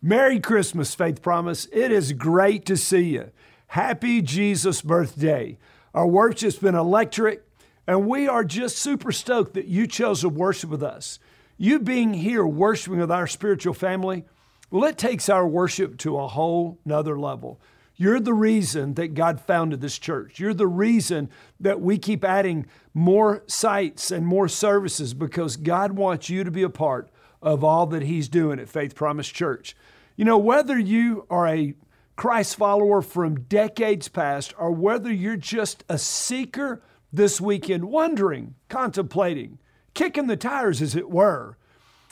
Merry 0.00 0.38
Christmas, 0.38 0.94
Faith 0.94 1.22
Promise. 1.22 1.66
It 1.72 1.90
is 1.90 2.12
great 2.12 2.64
to 2.66 2.76
see 2.76 3.00
you. 3.00 3.32
Happy 3.68 4.22
Jesus 4.22 4.80
birthday. 4.80 5.58
Our 5.92 6.06
worship's 6.06 6.54
been 6.54 6.76
electric, 6.76 7.42
and 7.84 8.06
we 8.06 8.28
are 8.28 8.44
just 8.44 8.78
super 8.78 9.10
stoked 9.10 9.54
that 9.54 9.66
you 9.66 9.88
chose 9.88 10.20
to 10.20 10.28
worship 10.28 10.70
with 10.70 10.84
us. 10.84 11.18
You 11.56 11.80
being 11.80 12.14
here 12.14 12.46
worshiping 12.46 13.00
with 13.00 13.10
our 13.10 13.26
spiritual 13.26 13.74
family, 13.74 14.24
well, 14.70 14.84
it 14.84 14.98
takes 14.98 15.28
our 15.28 15.48
worship 15.48 15.98
to 15.98 16.16
a 16.16 16.28
whole 16.28 16.78
nother 16.84 17.18
level. 17.18 17.60
You're 17.96 18.20
the 18.20 18.34
reason 18.34 18.94
that 18.94 19.14
God 19.14 19.40
founded 19.40 19.80
this 19.80 19.98
church. 19.98 20.38
You're 20.38 20.54
the 20.54 20.68
reason 20.68 21.28
that 21.58 21.80
we 21.80 21.98
keep 21.98 22.24
adding 22.24 22.66
more 22.94 23.42
sites 23.48 24.12
and 24.12 24.24
more 24.24 24.46
services 24.46 25.12
because 25.12 25.56
God 25.56 25.92
wants 25.92 26.30
you 26.30 26.44
to 26.44 26.52
be 26.52 26.62
a 26.62 26.70
part 26.70 27.10
of 27.42 27.62
all 27.62 27.86
that 27.86 28.02
He's 28.02 28.28
doing 28.28 28.58
at 28.58 28.68
Faith 28.68 28.94
Promise 28.94 29.28
Church. 29.28 29.76
You 30.16 30.24
know, 30.24 30.38
whether 30.38 30.78
you 30.78 31.26
are 31.30 31.46
a 31.46 31.74
Christ 32.16 32.56
follower 32.56 33.00
from 33.00 33.42
decades 33.42 34.08
past 34.08 34.52
or 34.58 34.72
whether 34.72 35.12
you're 35.12 35.36
just 35.36 35.84
a 35.88 35.98
seeker 35.98 36.82
this 37.12 37.40
weekend, 37.40 37.84
wondering, 37.84 38.54
contemplating, 38.68 39.58
kicking 39.94 40.26
the 40.26 40.36
tires, 40.36 40.82
as 40.82 40.96
it 40.96 41.10
were, 41.10 41.56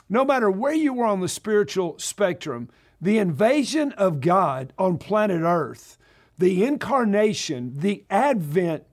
no 0.09 0.25
matter 0.25 0.51
where 0.51 0.73
you 0.73 1.01
are 1.01 1.07
on 1.07 1.21
the 1.21 1.29
spiritual 1.29 1.99
spectrum, 1.99 2.69
the 3.01 3.19
invasion 3.19 3.93
of 3.93 4.21
God 4.21 4.73
on 4.79 4.99
planet 4.99 5.43
Earth, 5.43 5.99
the 6.39 6.65
incarnation, 6.65 7.73
the 7.77 8.05
advent 8.09 8.85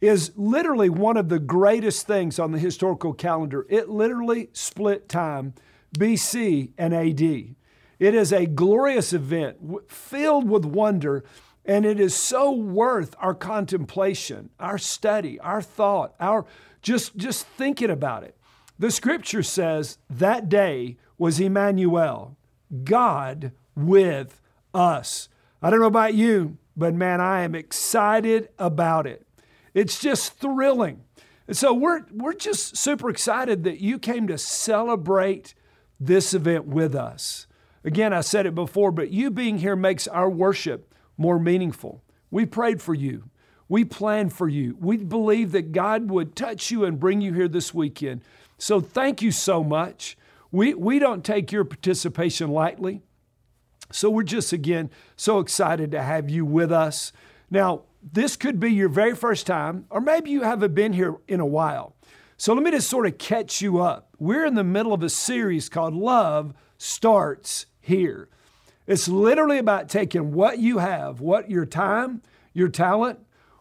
is 0.00 0.32
literally 0.36 0.88
one 0.88 1.16
of 1.16 1.28
the 1.28 1.38
greatest 1.38 2.06
things 2.06 2.38
on 2.38 2.50
the 2.50 2.58
historical 2.58 3.12
calendar. 3.12 3.66
It 3.68 3.88
literally 3.88 4.48
split 4.52 5.08
time 5.08 5.54
BC 5.96 6.70
and 6.78 6.94
AD. 6.94 7.20
It 7.20 8.14
is 8.14 8.32
a 8.32 8.46
glorious 8.46 9.12
event 9.12 9.58
filled 9.88 10.48
with 10.48 10.64
wonder, 10.64 11.24
and 11.64 11.86
it 11.86 12.00
is 12.00 12.14
so 12.14 12.50
worth 12.50 13.14
our 13.18 13.34
contemplation, 13.34 14.50
our 14.58 14.78
study, 14.78 15.38
our 15.40 15.62
thought, 15.62 16.14
our 16.18 16.44
just, 16.82 17.16
just 17.16 17.46
thinking 17.46 17.90
about 17.90 18.24
it. 18.24 18.36
The 18.78 18.90
scripture 18.90 19.44
says 19.44 19.98
that 20.10 20.48
day 20.48 20.96
was 21.16 21.38
Emmanuel, 21.38 22.36
God 22.82 23.52
with 23.76 24.40
us. 24.74 25.28
I 25.62 25.70
don't 25.70 25.80
know 25.80 25.86
about 25.86 26.14
you, 26.14 26.58
but 26.76 26.94
man, 26.94 27.20
I 27.20 27.42
am 27.42 27.54
excited 27.54 28.48
about 28.58 29.06
it. 29.06 29.24
It's 29.74 30.00
just 30.00 30.38
thrilling. 30.38 31.04
And 31.46 31.56
so 31.56 31.72
we're, 31.72 32.06
we're 32.10 32.34
just 32.34 32.76
super 32.76 33.08
excited 33.08 33.64
that 33.64 33.78
you 33.78 33.98
came 33.98 34.26
to 34.26 34.38
celebrate 34.38 35.54
this 36.06 36.34
event 36.34 36.66
with 36.66 36.94
us. 36.94 37.46
Again, 37.84 38.12
I 38.12 38.20
said 38.20 38.46
it 38.46 38.54
before, 38.54 38.92
but 38.92 39.10
you 39.10 39.30
being 39.30 39.58
here 39.58 39.76
makes 39.76 40.06
our 40.06 40.30
worship 40.30 40.94
more 41.16 41.38
meaningful. 41.38 42.02
We 42.30 42.46
prayed 42.46 42.80
for 42.80 42.94
you. 42.94 43.30
We 43.68 43.84
planned 43.84 44.32
for 44.32 44.48
you. 44.48 44.76
We 44.80 44.98
believe 44.98 45.52
that 45.52 45.72
God 45.72 46.10
would 46.10 46.36
touch 46.36 46.70
you 46.70 46.84
and 46.84 47.00
bring 47.00 47.20
you 47.20 47.32
here 47.32 47.48
this 47.48 47.72
weekend. 47.72 48.22
So 48.58 48.80
thank 48.80 49.22
you 49.22 49.30
so 49.30 49.64
much. 49.64 50.16
We, 50.50 50.74
we 50.74 50.98
don't 50.98 51.24
take 51.24 51.50
your 51.50 51.64
participation 51.64 52.50
lightly. 52.50 53.02
So 53.90 54.10
we're 54.10 54.22
just, 54.22 54.52
again, 54.52 54.90
so 55.16 55.38
excited 55.38 55.90
to 55.92 56.02
have 56.02 56.30
you 56.30 56.44
with 56.44 56.70
us. 56.72 57.12
Now, 57.50 57.82
this 58.12 58.36
could 58.36 58.58
be 58.58 58.72
your 58.72 58.88
very 58.88 59.14
first 59.14 59.46
time, 59.46 59.86
or 59.90 60.00
maybe 60.00 60.30
you 60.30 60.42
haven't 60.42 60.74
been 60.74 60.92
here 60.92 61.16
in 61.28 61.40
a 61.40 61.46
while. 61.46 61.94
So 62.42 62.54
let 62.54 62.64
me 62.64 62.72
just 62.72 62.90
sort 62.90 63.06
of 63.06 63.18
catch 63.18 63.62
you 63.62 63.80
up. 63.80 64.16
We're 64.18 64.44
in 64.44 64.56
the 64.56 64.64
middle 64.64 64.92
of 64.92 65.04
a 65.04 65.08
series 65.08 65.68
called 65.68 65.94
Love 65.94 66.52
Starts 66.76 67.66
Here. 67.80 68.28
It's 68.84 69.06
literally 69.06 69.58
about 69.58 69.88
taking 69.88 70.32
what 70.32 70.58
you 70.58 70.78
have, 70.78 71.20
what 71.20 71.48
your 71.52 71.64
time, 71.64 72.20
your 72.52 72.68
talent, 72.68 73.20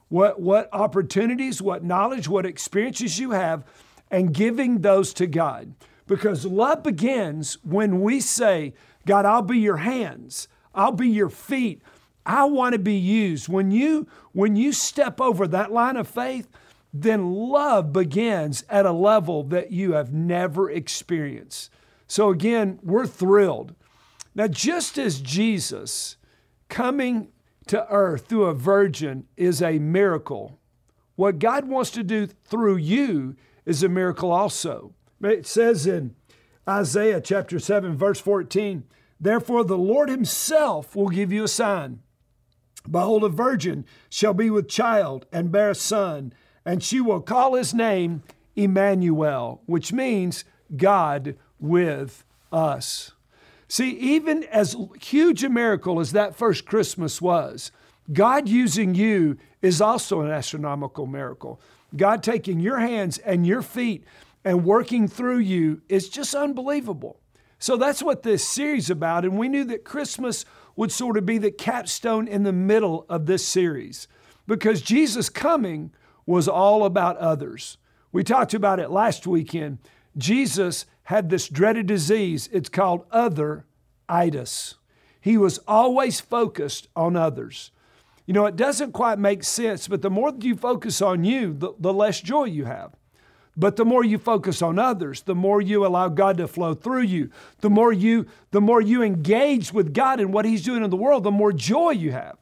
what, 0.10 0.42
what 0.42 0.68
opportunities, 0.74 1.62
what 1.62 1.84
knowledge, 1.84 2.28
what 2.28 2.44
experiences 2.44 3.20
you 3.20 3.30
have, 3.30 3.64
and 4.10 4.34
giving 4.34 4.82
those 4.82 5.14
to 5.14 5.28
God. 5.28 5.76
Because 6.08 6.44
love 6.44 6.82
begins 6.82 7.60
when 7.64 8.02
we 8.02 8.20
say, 8.20 8.74
God, 9.06 9.28
I'll 9.28 9.44
be 9.44 9.60
your 9.60 9.78
hands, 9.78 10.48
I'll 10.74 10.92
be 10.92 11.08
your 11.08 11.30
feet. 11.30 11.84
I 12.26 12.46
want 12.46 12.74
to 12.74 12.80
be 12.80 12.98
used. 12.98 13.48
When 13.48 13.70
you 13.70 14.08
when 14.32 14.56
you 14.56 14.74
step 14.74 15.22
over 15.22 15.48
that 15.48 15.72
line 15.72 15.98
of 15.98 16.08
faith, 16.08 16.48
then 16.94 17.34
love 17.34 17.94
begins 17.94 18.64
at 18.70 18.86
a 18.86 18.92
level 18.92 19.44
that 19.44 19.72
you 19.72 19.94
have 19.94 20.14
never 20.14 20.70
experienced. 20.70 21.72
So 22.08 22.30
again, 22.30 22.80
we're 22.84 23.08
thrilled. 23.08 23.76
Now 24.36 24.48
just 24.48 24.98
as 24.98 25.22
Jesus 25.22 26.18
coming 26.70 27.30
to 27.68 27.88
earth 27.90 28.28
through 28.28 28.46
a 28.46 28.54
virgin 28.54 29.28
is 29.38 29.62
a 29.62 29.80
miracle, 29.80 30.60
what 31.16 31.40
God 31.40 31.68
wants 31.68 31.92
to 31.92 32.04
do 32.04 32.28
through 32.28 32.78
you 32.78 33.36
is 33.66 33.84
a 33.84 33.90
miracle 33.90 34.32
also. 34.32 34.94
It 35.22 35.46
says 35.46 35.86
in 35.86 36.16
Isaiah 36.68 37.22
chapter 37.22 37.60
7, 37.60 37.96
verse 37.96 38.20
14, 38.20 38.84
Therefore 39.20 39.64
the 39.64 39.78
Lord 39.78 40.10
Himself 40.10 40.96
will 40.96 41.10
give 41.10 41.32
you 41.32 41.44
a 41.44 41.48
sign. 41.48 42.00
Behold, 42.90 43.24
a 43.24 43.30
virgin 43.30 43.86
shall 44.10 44.34
be 44.34 44.50
with 44.50 44.68
child 44.68 45.28
and 45.32 45.52
bear 45.52 45.70
a 45.70 45.76
son, 45.76 46.34
and 46.66 46.84
she 46.84 47.02
will 47.02 47.22
call 47.22 47.56
his 47.56 47.74
name 47.74 48.24
Emmanuel, 48.56 49.62
which 49.66 49.94
means 49.94 50.44
God 50.76 51.36
with 51.60 52.24
us. 52.52 53.12
See, 53.68 53.92
even 53.92 54.44
as 54.46 54.76
huge 55.02 55.44
a 55.44 55.50
miracle 55.50 56.00
as 56.00 56.12
that 56.12 56.36
first 56.36 56.66
Christmas 56.66 57.22
was, 57.22 57.72
God 58.12 58.50
using 58.50 58.96
you 58.96 59.38
is 59.62 59.82
also 59.82 60.22
an 60.22 60.30
astronomical 60.30 61.06
miracle. 61.06 61.62
God 61.96 62.24
taking 62.24 62.60
your 62.60 62.80
hands 62.80 63.18
and 63.20 63.48
your 63.48 63.62
feet 63.62 64.04
and 64.44 64.66
working 64.66 65.08
through 65.08 65.40
you 65.40 65.82
is 65.88 66.10
just 66.10 66.36
unbelievable. 66.36 67.20
So 67.60 67.78
that's 67.78 68.02
what 68.02 68.24
this 68.24 68.46
series 68.46 68.90
about. 68.90 69.24
And 69.24 69.38
we 69.38 69.48
knew 69.48 69.64
that 69.66 69.86
Christmas 69.86 70.46
would 70.76 70.92
sort 70.92 71.18
of 71.18 71.26
be 71.26 71.38
the 71.38 71.52
capstone 71.52 72.28
in 72.28 72.44
the 72.44 72.52
middle 72.52 73.06
of 73.08 73.26
this 73.26 73.46
series 73.46 74.08
because 74.48 74.82
Jesus 74.82 75.30
coming 75.30 75.92
was 76.26 76.48
all 76.48 76.86
about 76.86 77.18
others. 77.18 77.78
We 78.12 78.24
talked 78.24 78.54
about 78.54 78.80
it 78.80 78.92
last 78.92 79.26
weekend. 79.26 79.80
Jesus 80.18 80.86
had 81.04 81.30
this 81.30 81.48
dreaded 81.48 81.88
disease. 81.88 82.50
It's 82.52 82.70
called 82.70 83.06
other 83.12 83.66
otheritis. 84.12 84.76
He 85.20 85.38
was 85.38 85.60
always 85.68 86.20
focused 86.20 86.88
on 86.96 87.16
others. 87.16 87.72
You 88.26 88.34
know, 88.34 88.46
it 88.46 88.56
doesn't 88.56 88.92
quite 88.92 89.20
make 89.20 89.44
sense, 89.44 89.88
but 89.88 90.02
the 90.02 90.10
more 90.10 90.32
that 90.32 90.44
you 90.44 90.56
focus 90.56 91.02
on 91.02 91.24
you, 91.24 91.54
the, 91.54 91.74
the 91.80 91.94
less 91.94 92.22
joy 92.22 92.46
you 92.46 92.66
have. 92.66 92.96
But 93.58 93.76
the 93.76 93.86
more 93.86 94.04
you 94.04 94.18
focus 94.18 94.62
on 94.62 94.80
others, 94.80 95.24
the 95.24 95.36
more 95.36 95.62
you 95.62 95.86
allow 95.86 96.08
God 96.08 96.38
to 96.38 96.48
flow 96.48 96.74
through 96.74 97.02
you. 97.02 97.30
The 97.60 97.70
more 97.70 97.92
you, 97.92 98.26
the 98.52 98.62
more 98.62 98.82
you 98.82 99.04
engage 99.04 99.74
with 99.74 99.94
God 99.94 100.20
and 100.20 100.34
what 100.34 100.46
He's 100.46 100.64
doing 100.64 100.84
in 100.84 100.90
the 100.90 100.96
world, 100.96 101.24
the 101.24 101.32
more 101.32 101.52
joy 101.52 101.92
you 101.92 102.14
have. 102.14 102.38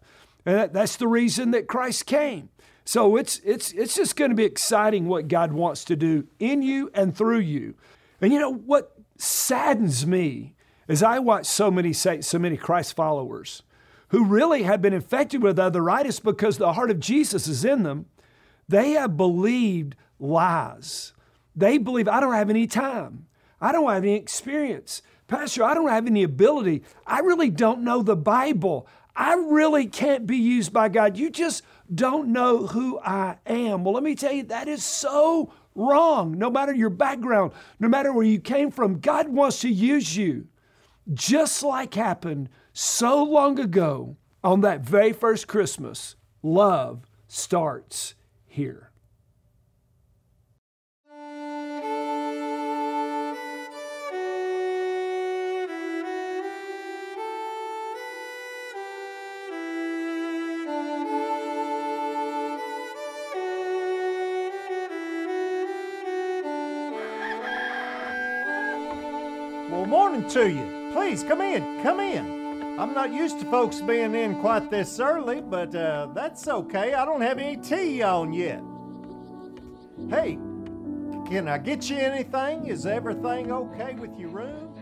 And 0.45 0.55
that, 0.55 0.73
that's 0.73 0.97
the 0.97 1.07
reason 1.07 1.51
that 1.51 1.67
Christ 1.67 2.05
came. 2.05 2.49
So 2.89 3.17
it's 3.17 3.39
it's 3.45 3.71
it's 3.73 3.93
just 3.93 4.15
going 4.15 4.31
to 4.31 4.35
be 4.35 4.45
exciting 4.45 5.07
what 5.07 5.27
God 5.27 5.53
wants 5.53 5.85
to 5.85 5.95
do 5.95 6.25
in 6.39 6.63
you 6.63 6.89
and 6.95 7.15
through 7.15 7.41
you. 7.41 7.75
And 8.19 8.33
you 8.33 8.39
know 8.39 8.51
what 8.51 8.93
saddens 9.15 10.07
me 10.07 10.55
is 10.87 11.03
I 11.03 11.19
watch 11.19 11.45
so 11.45 11.69
many 11.69 11.93
so 11.93 12.39
many 12.39 12.57
Christ 12.57 12.95
followers 12.95 13.61
who 14.07 14.25
really 14.25 14.63
have 14.63 14.81
been 14.81 14.93
infected 14.93 15.43
with 15.43 15.59
otheritis 15.59 16.19
because 16.19 16.57
the 16.57 16.73
heart 16.73 16.89
of 16.89 16.99
Jesus 16.99 17.47
is 17.47 17.63
in 17.63 17.83
them. 17.83 18.07
They 18.67 18.93
have 18.93 19.15
believed 19.15 19.95
lies. 20.17 21.13
They 21.55 21.77
believe 21.77 22.07
I 22.07 22.19
don't 22.19 22.33
have 22.33 22.49
any 22.49 22.65
time. 22.65 23.27
I 23.61 23.71
don't 23.71 23.87
have 23.87 24.01
any 24.01 24.15
experience. 24.15 25.03
Pastor, 25.27 25.63
I 25.63 25.75
don't 25.75 25.89
have 25.89 26.07
any 26.07 26.23
ability. 26.23 26.81
I 27.05 27.19
really 27.19 27.51
don't 27.51 27.83
know 27.83 28.01
the 28.01 28.15
Bible. 28.15 28.87
I 29.15 29.33
really 29.33 29.85
can't 29.85 30.25
be 30.25 30.37
used 30.37 30.71
by 30.71 30.89
God. 30.89 31.17
You 31.17 31.29
just 31.29 31.61
don't 31.93 32.31
know 32.31 32.67
who 32.67 32.99
I 32.99 33.37
am. 33.45 33.83
Well, 33.83 33.93
let 33.93 34.03
me 34.03 34.15
tell 34.15 34.31
you, 34.31 34.43
that 34.43 34.67
is 34.67 34.83
so 34.83 35.51
wrong. 35.75 36.37
No 36.37 36.49
matter 36.49 36.73
your 36.73 36.89
background, 36.89 37.53
no 37.79 37.87
matter 37.87 38.13
where 38.13 38.25
you 38.25 38.39
came 38.39 38.71
from, 38.71 38.99
God 38.99 39.29
wants 39.29 39.61
to 39.61 39.69
use 39.69 40.15
you. 40.15 40.47
Just 41.13 41.63
like 41.63 41.95
happened 41.95 42.49
so 42.73 43.23
long 43.23 43.59
ago 43.59 44.17
on 44.43 44.61
that 44.61 44.81
very 44.81 45.13
first 45.13 45.47
Christmas, 45.47 46.15
love 46.43 47.05
starts 47.27 48.13
here. 48.45 48.88
Morning 69.89 70.29
to 70.29 70.47
you. 70.47 70.91
Please 70.93 71.23
come 71.23 71.41
in, 71.41 71.81
come 71.81 71.99
in. 71.99 72.77
I'm 72.79 72.93
not 72.93 73.11
used 73.11 73.39
to 73.39 73.45
folks 73.45 73.81
being 73.81 74.13
in 74.13 74.39
quite 74.39 74.69
this 74.69 74.99
early, 74.99 75.41
but 75.41 75.73
uh, 75.73 76.09
that's 76.13 76.47
okay. 76.47 76.93
I 76.93 77.03
don't 77.05 77.21
have 77.21 77.39
any 77.39 77.57
tea 77.57 78.03
on 78.03 78.31
yet. 78.31 78.61
Hey, 80.09 80.35
can 81.27 81.47
I 81.47 81.57
get 81.57 81.89
you 81.89 81.97
anything? 81.97 82.67
Is 82.67 82.85
everything 82.85 83.51
okay 83.51 83.95
with 83.95 84.15
your 84.15 84.29
room? 84.29 84.75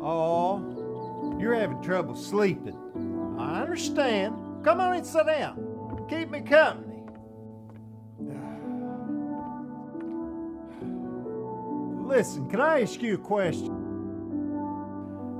Oh, 0.00 1.36
you're 1.40 1.56
having 1.56 1.82
trouble 1.82 2.14
sleeping. 2.14 3.36
I 3.36 3.62
understand. 3.62 4.36
Come 4.62 4.80
on 4.80 4.94
and 4.94 5.04
sit 5.04 5.26
down. 5.26 6.06
Keep 6.08 6.30
me 6.30 6.40
company. 6.42 6.87
Listen, 12.18 12.50
can 12.50 12.60
I 12.60 12.82
ask 12.82 13.00
you 13.00 13.14
a 13.14 13.16
question? 13.16 13.72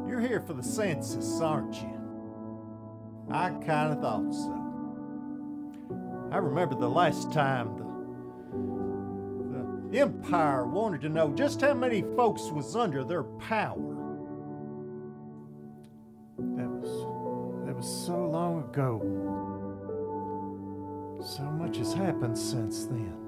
You're 0.08 0.20
here 0.20 0.40
for 0.40 0.52
the 0.52 0.62
census, 0.62 1.40
aren't 1.40 1.74
you? 1.74 3.26
I 3.32 3.50
kind 3.66 3.92
of 3.92 4.00
thought 4.00 4.32
so. 4.32 4.54
I 6.30 6.36
remember 6.36 6.76
the 6.76 6.88
last 6.88 7.32
time 7.32 7.76
the, 9.50 9.90
the 9.90 9.98
Empire 9.98 10.66
wanted 10.66 11.00
to 11.00 11.08
know 11.08 11.32
just 11.32 11.60
how 11.62 11.74
many 11.74 12.02
folks 12.14 12.42
was 12.42 12.76
under 12.76 13.02
their 13.02 13.24
power. 13.24 13.96
That 16.38 16.68
was 16.68 17.66
that 17.66 17.74
was 17.74 18.06
so 18.06 18.24
long 18.24 18.62
ago. 18.62 19.02
So 21.24 21.42
much 21.42 21.78
has 21.78 21.92
happened 21.92 22.38
since 22.38 22.84
then. 22.84 23.27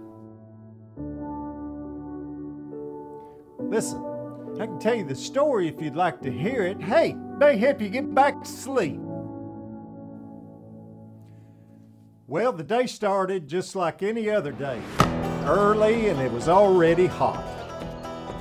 Listen, 3.70 4.04
I 4.60 4.66
can 4.66 4.80
tell 4.80 4.96
you 4.96 5.04
the 5.04 5.14
story 5.14 5.68
if 5.68 5.80
you'd 5.80 5.94
like 5.94 6.20
to 6.22 6.30
hear 6.30 6.64
it. 6.64 6.82
Hey, 6.82 7.14
may 7.38 7.56
help 7.56 7.80
you 7.80 7.88
get 7.88 8.12
back 8.12 8.42
to 8.42 8.48
sleep. 8.48 8.98
Well, 12.26 12.52
the 12.52 12.64
day 12.64 12.88
started 12.88 13.46
just 13.46 13.76
like 13.76 14.02
any 14.02 14.28
other 14.28 14.50
day. 14.50 14.82
Early 15.44 16.08
and 16.08 16.18
it 16.18 16.32
was 16.32 16.48
already 16.48 17.06
hot. 17.06 17.46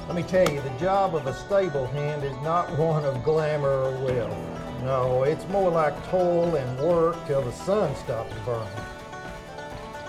Let 0.08 0.16
me 0.16 0.24
tell 0.24 0.50
you, 0.50 0.62
the 0.62 0.80
job 0.80 1.14
of 1.14 1.28
a 1.28 1.34
stable 1.36 1.86
hand 1.86 2.24
is 2.24 2.36
not 2.38 2.76
one 2.80 3.06
of 3.06 3.24
glamour 3.24 3.70
or 3.70 3.92
wealth. 4.04 4.36
No, 4.84 5.24
it's 5.24 5.48
more 5.50 5.70
like 5.70 5.94
toil 6.10 6.56
and 6.56 6.80
work 6.80 7.16
till 7.28 7.44
the 7.44 7.52
sun 7.52 7.96
stops 7.98 8.34
burning. 8.46 8.68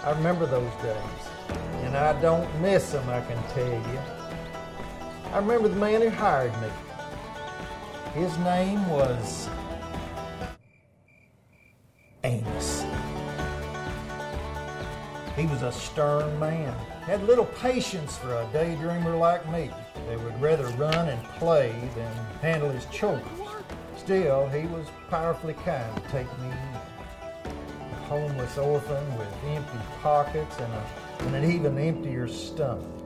I 0.02 0.12
remember 0.12 0.46
those 0.46 0.72
days, 0.82 1.56
and 1.84 1.94
I 1.94 2.18
don't 2.22 2.48
miss 2.62 2.92
them, 2.92 3.06
I 3.10 3.20
can 3.20 3.42
tell 3.52 3.92
you. 3.92 4.19
I 5.32 5.38
remember 5.38 5.68
the 5.68 5.76
man 5.76 6.00
who 6.00 6.10
hired 6.10 6.52
me. 6.60 6.68
His 8.14 8.36
name 8.38 8.84
was 8.88 9.48
Amos. 12.24 12.84
He 15.36 15.46
was 15.46 15.62
a 15.62 15.70
stern 15.70 16.36
man, 16.40 16.74
had 17.06 17.22
little 17.22 17.44
patience 17.44 18.18
for 18.18 18.34
a 18.34 18.48
daydreamer 18.52 19.16
like 19.16 19.48
me 19.52 19.70
They 20.08 20.16
would 20.16 20.42
rather 20.42 20.66
run 20.70 21.08
and 21.08 21.22
play 21.38 21.72
than 21.94 22.12
handle 22.42 22.70
his 22.70 22.86
chores. 22.86 23.22
Still, 23.96 24.48
he 24.48 24.66
was 24.66 24.88
powerfully 25.10 25.54
kind 25.64 25.94
to 25.94 26.02
take 26.10 26.26
me 26.40 26.46
in. 26.46 27.52
A 27.92 27.96
homeless 28.08 28.58
orphan 28.58 29.16
with 29.16 29.28
empty 29.46 29.78
pockets 30.02 30.58
and, 30.58 30.72
a, 30.72 31.26
and 31.26 31.36
an 31.36 31.50
even 31.52 31.78
emptier 31.78 32.26
stomach. 32.26 32.99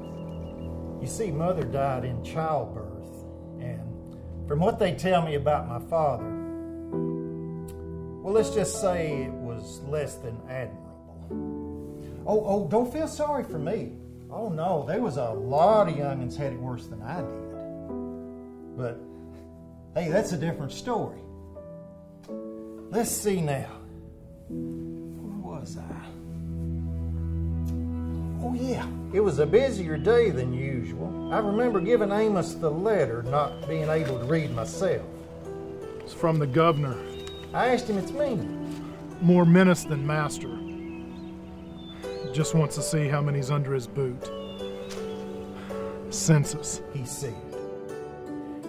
You 1.04 1.10
see, 1.10 1.30
mother 1.30 1.64
died 1.64 2.06
in 2.06 2.24
childbirth, 2.24 3.26
and 3.60 4.16
from 4.48 4.58
what 4.58 4.78
they 4.78 4.94
tell 4.94 5.20
me 5.20 5.34
about 5.34 5.68
my 5.68 5.78
father, 5.90 6.24
well, 8.22 8.32
let's 8.32 8.48
just 8.48 8.80
say 8.80 9.24
it 9.24 9.30
was 9.30 9.82
less 9.82 10.14
than 10.14 10.40
admirable. 10.48 12.24
Oh, 12.26 12.42
oh, 12.46 12.68
don't 12.70 12.90
feel 12.90 13.06
sorry 13.06 13.44
for 13.44 13.58
me. 13.58 13.92
Oh 14.30 14.48
no, 14.48 14.86
there 14.88 15.02
was 15.02 15.18
a 15.18 15.28
lot 15.28 15.90
of 15.90 15.94
youngins 15.94 16.36
had 16.36 16.54
it 16.54 16.58
worse 16.58 16.86
than 16.86 17.02
I 17.02 17.20
did. 17.20 18.78
But 18.78 18.98
hey, 19.94 20.10
that's 20.10 20.32
a 20.32 20.38
different 20.38 20.72
story. 20.72 21.20
Let's 22.88 23.10
see 23.10 23.42
now. 23.42 23.68
Where 24.48 25.58
was 25.58 25.76
I? 25.76 26.24
Oh, 28.46 28.52
yeah. 28.52 28.87
It 29.14 29.20
was 29.20 29.38
a 29.38 29.46
busier 29.46 29.96
day 29.96 30.29
than 30.29 30.52
usual. 30.52 31.32
I 31.32 31.38
remember 31.38 31.81
giving 31.81 32.12
Amos 32.12 32.52
the 32.52 32.70
letter, 32.70 33.23
not 33.23 33.67
being 33.67 33.88
able 33.88 34.19
to 34.19 34.25
read 34.26 34.55
myself. 34.55 35.00
It's 36.00 36.12
from 36.12 36.38
the 36.38 36.46
governor. 36.46 36.94
I 37.55 37.69
asked 37.69 37.88
him 37.88 37.96
its 37.96 38.12
meaning. 38.12 38.61
More 39.23 39.46
menace 39.46 39.85
than 39.85 40.06
master. 40.06 40.50
Just 42.35 42.55
wants 42.55 42.75
to 42.75 42.82
see 42.82 43.08
how 43.08 43.23
many's 43.23 43.50
under 43.50 43.73
his 43.73 43.87
boot. 43.87 44.31
Census, 46.11 46.82
he 46.93 47.06
said. 47.06 47.35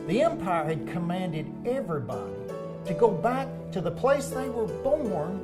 The 0.07 0.21
Empire 0.21 0.63
had 0.63 0.87
commanded 0.87 1.51
everybody 1.65 2.31
to 2.85 2.93
go 2.93 3.11
back 3.11 3.49
to 3.73 3.81
the 3.81 3.91
place 3.91 4.27
they 4.27 4.47
were 4.47 4.67
born 4.67 5.43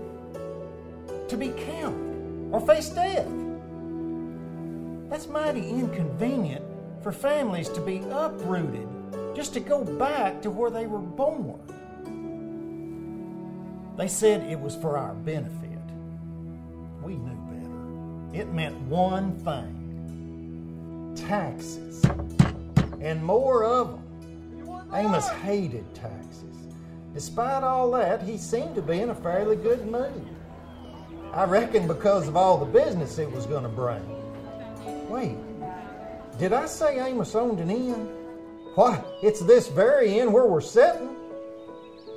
to 1.28 1.36
be 1.36 1.50
counted 1.50 2.50
or 2.54 2.62
face 2.66 2.88
death. 2.92 3.28
That's 5.12 5.28
mighty 5.28 5.70
inconvenient 5.70 6.64
for 7.04 7.12
families 7.12 7.68
to 7.70 7.82
be 7.82 8.02
uprooted 8.10 8.88
just 9.36 9.54
to 9.56 9.60
go 9.60 9.84
back 9.84 10.42
to 10.44 10.50
where 10.50 10.72
they 10.72 10.88
were 10.88 11.00
born. 11.00 11.60
They 13.98 14.08
said 14.08 14.50
it 14.50 14.58
was 14.58 14.74
for 14.78 14.98
our 14.98 15.14
benefit. 15.14 15.68
We 17.04 17.18
knew 17.18 17.36
better. 17.52 18.42
It 18.42 18.54
meant 18.54 18.80
one 18.84 19.36
thing 19.40 19.80
taxes, 21.28 22.06
and 23.02 23.22
more 23.22 23.66
of 23.66 23.90
them. 23.90 24.00
Amos 24.94 25.28
hated 25.28 25.94
taxes. 25.94 26.56
Despite 27.14 27.64
all 27.64 27.92
that, 27.92 28.22
he 28.22 28.38
seemed 28.38 28.76
to 28.76 28.82
be 28.82 29.02
in 29.02 29.10
a 29.10 29.16
fairly 29.16 29.58
good 29.58 29.86
mood. 29.86 30.26
I 31.34 31.44
reckon 31.44 31.86
because 31.86 32.30
of 32.30 32.38
all 32.38 32.58
the 32.58 32.66
business 32.66 33.18
it 33.18 33.30
was 33.30 33.46
going 33.46 33.64
to 33.64 33.70
bring. 33.70 34.21
Wait, 35.12 35.36
did 36.40 36.54
I 36.54 36.66
say 36.68 37.06
Amos 37.06 37.36
owned 37.36 37.60
an 37.60 37.70
inn? 37.70 38.08
Why, 38.76 39.04
it's 39.22 39.42
this 39.42 39.68
very 39.68 40.20
inn 40.20 40.32
where 40.32 40.46
we're 40.46 40.62
sitting. 40.62 41.18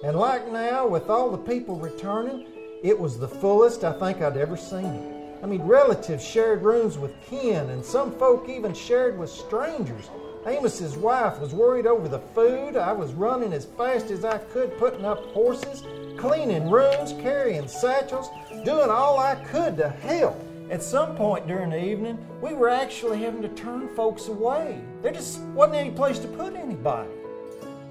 And 0.04 0.16
like 0.16 0.52
now, 0.52 0.86
with 0.86 1.10
all 1.10 1.28
the 1.28 1.38
people 1.38 1.74
returning, 1.74 2.46
it 2.84 2.96
was 2.96 3.18
the 3.18 3.26
fullest 3.26 3.82
I 3.82 3.98
think 3.98 4.22
I'd 4.22 4.36
ever 4.36 4.56
seen. 4.56 5.24
I 5.42 5.46
mean, 5.46 5.62
relatives 5.62 6.24
shared 6.24 6.62
rooms 6.62 6.96
with 6.96 7.20
kin, 7.28 7.68
and 7.70 7.84
some 7.84 8.16
folk 8.16 8.48
even 8.48 8.72
shared 8.72 9.18
with 9.18 9.28
strangers. 9.28 10.08
Amos's 10.46 10.96
wife 10.96 11.40
was 11.40 11.52
worried 11.52 11.88
over 11.88 12.06
the 12.06 12.20
food. 12.20 12.76
I 12.76 12.92
was 12.92 13.12
running 13.12 13.52
as 13.52 13.64
fast 13.64 14.12
as 14.12 14.24
I 14.24 14.38
could, 14.38 14.78
putting 14.78 15.04
up 15.04 15.18
horses, 15.32 15.82
cleaning 16.16 16.70
rooms, 16.70 17.12
carrying 17.14 17.66
satchels, 17.66 18.28
doing 18.64 18.88
all 18.88 19.18
I 19.18 19.34
could 19.46 19.76
to 19.78 19.88
help. 19.88 20.40
At 20.70 20.82
some 20.82 21.14
point 21.14 21.46
during 21.46 21.70
the 21.70 21.84
evening, 21.84 22.18
we 22.40 22.54
were 22.54 22.70
actually 22.70 23.20
having 23.20 23.42
to 23.42 23.48
turn 23.50 23.88
folks 23.94 24.28
away. 24.28 24.80
There 25.02 25.12
just 25.12 25.40
wasn't 25.40 25.76
any 25.76 25.90
place 25.90 26.18
to 26.20 26.28
put 26.28 26.56
anybody. 26.56 27.10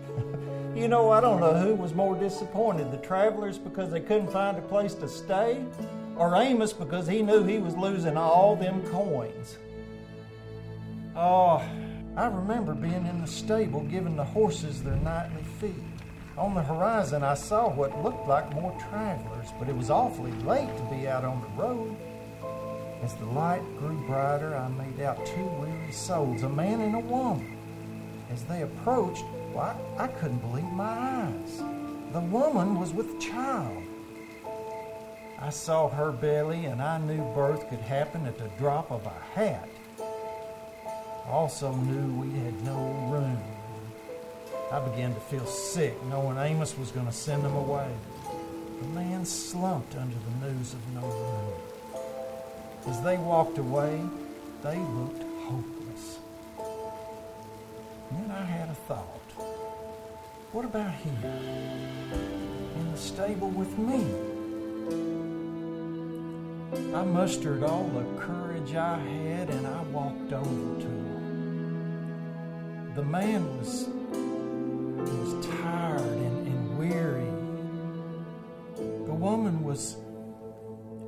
you 0.76 0.88
know, 0.88 1.12
I 1.12 1.22
don't 1.22 1.40
know 1.40 1.54
who 1.54 1.76
was 1.76 1.94
more 1.94 2.16
disappointed 2.16 2.92
the 2.92 2.98
travelers 2.98 3.60
because 3.60 3.92
they 3.92 4.00
couldn't 4.00 4.32
find 4.32 4.58
a 4.58 4.62
place 4.62 4.96
to 4.96 5.08
stay, 5.08 5.64
or 6.16 6.36
Amos 6.36 6.74
because 6.74 7.06
he 7.08 7.22
knew 7.22 7.44
he 7.44 7.60
was 7.60 7.76
losing 7.76 8.18
all 8.18 8.56
them 8.56 8.82
coins. 8.88 9.58
Oh, 11.16 11.64
I 12.18 12.26
remember 12.26 12.74
being 12.74 13.06
in 13.06 13.22
the 13.22 13.28
stable 13.28 13.82
giving 13.82 14.16
the 14.16 14.24
horses 14.24 14.82
their 14.82 14.96
nightly 14.96 15.44
feed. 15.60 15.84
On 16.40 16.56
the 16.56 16.64
horizon, 16.64 17.24
I 17.24 17.36
saw 17.36 17.70
what 17.70 18.04
looked 18.04 18.28
like 18.28 18.52
more 18.56 18.76
travelers, 18.90 19.50
but 19.60 19.70
it 19.70 19.76
was 19.76 19.92
awfully 19.92 20.32
late 20.44 20.76
to 20.76 20.96
be 20.96 21.08
out 21.08 21.24
on 21.24 21.40
the 21.42 21.62
road. 21.62 21.96
As 23.04 23.14
the 23.16 23.26
light 23.26 23.62
grew 23.80 23.98
brighter, 24.08 24.56
I 24.56 24.70
made 24.70 25.02
out 25.02 25.26
two 25.26 25.46
weary 25.60 25.92
souls, 25.92 26.44
a 26.44 26.50
man 26.50 26.80
and 26.80 26.96
a 26.96 27.00
woman. 27.00 27.58
As 28.32 28.46
they 28.46 28.62
approached, 28.62 29.26
well, 29.52 29.78
I, 30.00 30.06
I 30.06 30.08
couldn't 30.08 30.38
believe 30.38 30.72
my 30.72 30.86
eyes. 30.86 31.62
The 32.14 32.22
woman 32.22 32.80
was 32.80 32.94
with 32.94 33.20
child. 33.20 33.84
I 35.38 35.50
saw 35.50 35.90
her 35.90 36.14
belly, 36.14 36.64
and 36.64 36.82
I 36.82 36.98
knew 36.98 37.22
birth 37.36 37.68
could 37.70 37.82
happen 37.82 38.26
at 38.26 38.38
the 38.38 38.48
drop 38.58 38.90
of 38.90 39.06
a 39.06 39.38
hat. 39.38 39.68
I 40.00 41.30
also 41.30 41.74
knew 41.74 42.22
we 42.22 42.40
had 42.40 42.64
no 42.64 42.78
room. 43.12 43.44
I 44.72 44.80
began 44.80 45.14
to 45.14 45.20
feel 45.20 45.46
sick, 45.46 46.02
knowing 46.06 46.38
Amos 46.38 46.78
was 46.78 46.92
going 46.92 47.08
to 47.08 47.12
send 47.12 47.44
them 47.44 47.56
away. 47.56 47.92
The 48.80 48.88
man 48.88 49.26
slumped 49.26 49.94
under 49.98 50.16
the 50.16 50.48
news 50.48 50.72
of 50.72 50.94
no 50.94 51.02
room. 51.02 51.53
As 52.88 53.02
they 53.02 53.18
walked 53.18 53.58
away, 53.58 54.02
they 54.62 54.78
looked 54.78 55.24
hopeless. 55.44 56.20
And 58.10 58.24
then 58.24 58.32
I 58.32 58.44
had 58.44 58.70
a 58.70 58.76
thought. 58.76 59.20
What 60.52 60.66
about 60.66 60.94
here? 60.94 61.32
In 62.76 62.92
the 62.92 62.98
stable 62.98 63.50
with 63.50 63.78
me? 63.78 64.06
I 66.94 67.04
mustered 67.04 67.64
all 67.64 67.86
the 67.86 68.04
courage 68.22 68.76
I 68.76 69.00
had 69.00 69.50
and 69.50 69.66
I 69.66 69.82
walked 69.84 70.34
over 70.34 70.82
to 70.82 70.88
him. 70.88 71.14
The 72.96 73.04
man 73.04 73.58
was, 73.58 73.88
was 75.10 75.46
tired 75.48 76.02
and, 76.02 76.48
and 76.48 76.78
weary. 76.78 77.32
The 79.08 79.14
woman 79.14 79.64
was, 79.64 79.98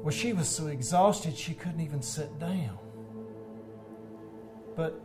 well, 0.06 0.14
she 0.14 0.34
was 0.34 0.48
so 0.48 0.68
exhausted 0.68 1.36
she 1.36 1.56
couldn't 1.56 1.82
even 1.82 2.00
sit 2.00 2.38
down. 2.38 2.78
But 4.76 5.02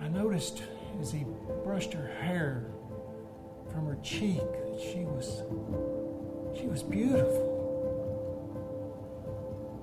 I 0.00 0.06
noticed 0.06 0.62
as 1.00 1.10
he 1.10 1.26
brushed 1.64 1.92
her 1.94 2.06
hair 2.06 2.70
from 3.72 3.86
her 3.86 3.98
cheek 4.04 4.38
that 4.38 4.80
she 4.80 5.00
was 5.00 5.42
she 6.56 6.68
was 6.68 6.84
beautiful. 6.84 7.56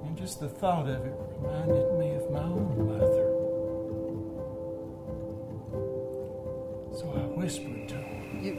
And 0.06 0.18
just 0.18 0.40
the 0.40 0.48
thought 0.48 0.88
of 0.88 1.06
it 1.06 1.14
reminded 1.42 2.00
me 2.00 2.12
of 2.16 2.32
my 2.32 2.44
own 2.44 2.88
mother. 2.88 3.34
So 6.98 7.12
I 7.14 7.20
whispered 7.38 7.90
to 7.90 7.96
her. 7.96 8.40
You, 8.42 8.54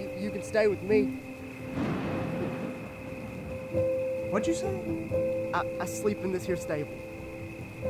you, 0.00 0.22
you 0.22 0.30
can 0.30 0.42
stay 0.42 0.68
with 0.68 0.80
me. 0.80 1.33
What'd 4.34 4.48
you 4.48 4.54
say? 4.54 5.52
I, 5.54 5.64
I 5.80 5.86
sleep 5.86 6.24
in 6.24 6.32
this 6.32 6.42
here 6.42 6.56
stable. 6.56 6.90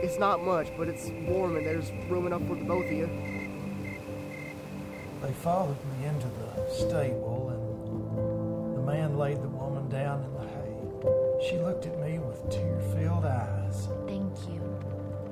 It's 0.02 0.18
not 0.18 0.44
much, 0.44 0.68
but 0.76 0.88
it's 0.88 1.08
warm 1.26 1.56
and 1.56 1.64
there's 1.64 1.90
room 2.06 2.26
enough 2.26 2.46
for 2.46 2.54
the 2.54 2.64
both 2.64 2.84
of 2.84 2.92
you. 2.92 3.06
They 5.22 5.32
followed 5.32 5.78
me 5.98 6.06
into 6.06 6.26
the 6.26 6.70
stable, 6.70 7.48
and 7.48 8.76
the 8.76 8.82
man 8.82 9.16
laid 9.16 9.40
the 9.40 9.48
woman 9.48 9.88
down 9.88 10.22
in 10.22 10.34
the 10.34 10.40
hay. 10.40 11.48
She 11.48 11.56
looked 11.56 11.86
at 11.86 11.98
me 11.98 12.18
with 12.18 12.50
tear 12.50 12.78
filled 12.92 13.24
eyes. 13.24 13.88
Thank 14.06 14.36
you. 14.46 14.60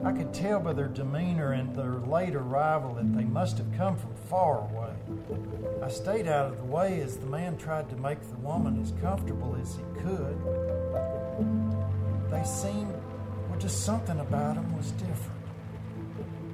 I 0.07 0.12
could 0.12 0.33
tell 0.33 0.61
by 0.61 0.73
their 0.73 0.88
demeanor 0.88 1.52
and 1.52 1.76
their 1.76 1.97
late 1.97 2.35
arrival 2.35 2.95
that 2.95 3.14
they 3.14 3.25
must 3.25 3.59
have 3.59 3.71
come 3.76 3.99
from 3.99 4.14
far 4.31 4.61
away. 4.61 4.95
I 5.83 5.90
stayed 5.90 6.26
out 6.26 6.47
of 6.47 6.57
the 6.57 6.64
way 6.64 7.02
as 7.02 7.19
the 7.19 7.26
man 7.26 7.59
tried 7.59 7.90
to 7.90 7.97
make 7.97 8.23
the 8.23 8.37
woman 8.37 8.81
as 8.81 8.95
comfortable 9.02 9.59
as 9.61 9.76
he 9.76 10.00
could. 10.00 10.81
They 12.42 12.49
seemed, 12.49 12.92
well, 13.49 13.58
just 13.61 13.84
something 13.84 14.18
about 14.18 14.56
them 14.56 14.76
was 14.76 14.90
different. 14.92 15.42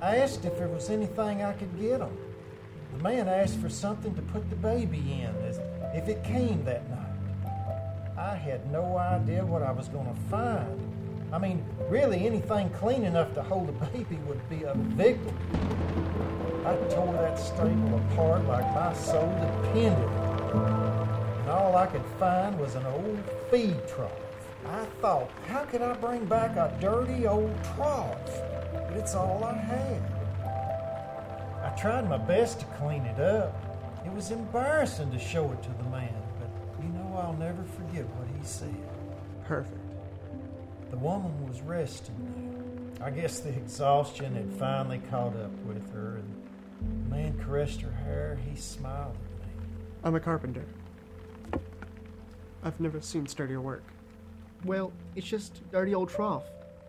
I 0.02 0.18
asked 0.18 0.44
if 0.44 0.58
there 0.58 0.68
was 0.68 0.90
anything 0.90 1.42
I 1.42 1.54
could 1.54 1.80
get 1.80 2.00
them. 2.00 2.14
The 2.92 3.02
man 3.02 3.26
asked 3.26 3.58
for 3.58 3.70
something 3.70 4.14
to 4.14 4.20
put 4.20 4.50
the 4.50 4.56
baby 4.56 4.98
in 4.98 5.34
as 5.46 5.58
if 5.94 6.06
it 6.08 6.22
came 6.24 6.62
that 6.66 6.86
night. 6.90 8.18
I 8.18 8.34
had 8.34 8.70
no 8.70 8.98
idea 8.98 9.42
what 9.46 9.62
I 9.62 9.72
was 9.72 9.88
going 9.88 10.14
to 10.14 10.20
find. 10.30 10.78
I 11.32 11.38
mean, 11.38 11.64
really, 11.88 12.26
anything 12.26 12.68
clean 12.68 13.04
enough 13.04 13.32
to 13.32 13.42
hold 13.42 13.70
a 13.70 13.86
baby 13.86 14.16
would 14.26 14.46
be 14.50 14.64
a 14.64 14.74
victim. 14.74 15.34
I 16.66 16.76
tore 16.90 17.14
that 17.14 17.38
stable 17.38 18.02
apart 18.12 18.44
like 18.44 18.66
my 18.74 18.92
soul 18.92 19.32
depended 19.62 20.04
on 20.52 21.08
it. 21.08 21.40
And 21.40 21.48
all 21.48 21.76
I 21.76 21.86
could 21.86 22.04
find 22.18 22.60
was 22.60 22.74
an 22.74 22.84
old 22.84 23.20
feed 23.50 23.88
trough. 23.88 24.27
I 24.66 24.84
thought, 25.00 25.30
how 25.46 25.64
could 25.64 25.82
I 25.82 25.94
bring 25.94 26.24
back 26.26 26.56
a 26.56 26.76
dirty 26.80 27.26
old 27.26 27.54
trough? 27.74 28.18
But 28.72 28.96
it's 28.96 29.14
all 29.14 29.44
I 29.44 29.56
had. 29.56 30.02
I 31.64 31.76
tried 31.80 32.08
my 32.08 32.18
best 32.18 32.60
to 32.60 32.66
clean 32.78 33.04
it 33.04 33.20
up. 33.20 33.54
It 34.04 34.12
was 34.12 34.30
embarrassing 34.30 35.10
to 35.12 35.18
show 35.18 35.50
it 35.52 35.62
to 35.62 35.70
the 35.70 35.90
man, 35.90 36.14
but 36.38 36.48
you 36.82 36.88
know 36.90 37.18
I'll 37.18 37.34
never 37.34 37.62
forget 37.62 38.04
what 38.16 38.28
he 38.38 38.46
said. 38.46 38.74
Perfect. 39.44 39.76
The 40.90 40.96
woman 40.96 41.46
was 41.46 41.60
resting 41.62 42.16
now. 42.98 43.04
I 43.06 43.10
guess 43.10 43.40
the 43.40 43.50
exhaustion 43.50 44.34
had 44.34 44.50
finally 44.54 45.00
caught 45.10 45.36
up 45.36 45.52
with 45.66 45.92
her, 45.92 46.16
and 46.16 47.08
the 47.10 47.14
man 47.14 47.38
caressed 47.38 47.80
her 47.82 47.92
hair. 47.92 48.38
He 48.48 48.56
smiled 48.56 49.14
at 49.14 49.46
me. 49.46 49.52
I'm 50.04 50.14
a 50.14 50.20
carpenter. 50.20 50.66
I've 52.62 52.80
never 52.80 53.00
seen 53.00 53.26
sturdier 53.26 53.60
work. 53.60 53.84
Well, 54.64 54.92
it's 55.14 55.26
just 55.26 55.68
dirty 55.70 55.94
old 55.94 56.10
trough. 56.10 56.44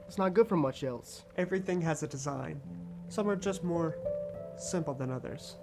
It's 0.08 0.18
not 0.18 0.34
good 0.34 0.48
for 0.48 0.58
much 0.58 0.84
else. 0.84 1.24
Everything 1.38 1.82
has 1.82 2.02
a 2.02 2.08
design. 2.08 2.60
Some 3.10 3.30
are 3.30 3.36
just 3.36 3.64
more 3.64 3.96
simple 4.58 4.94
than 4.94 5.12
others. 5.12 5.56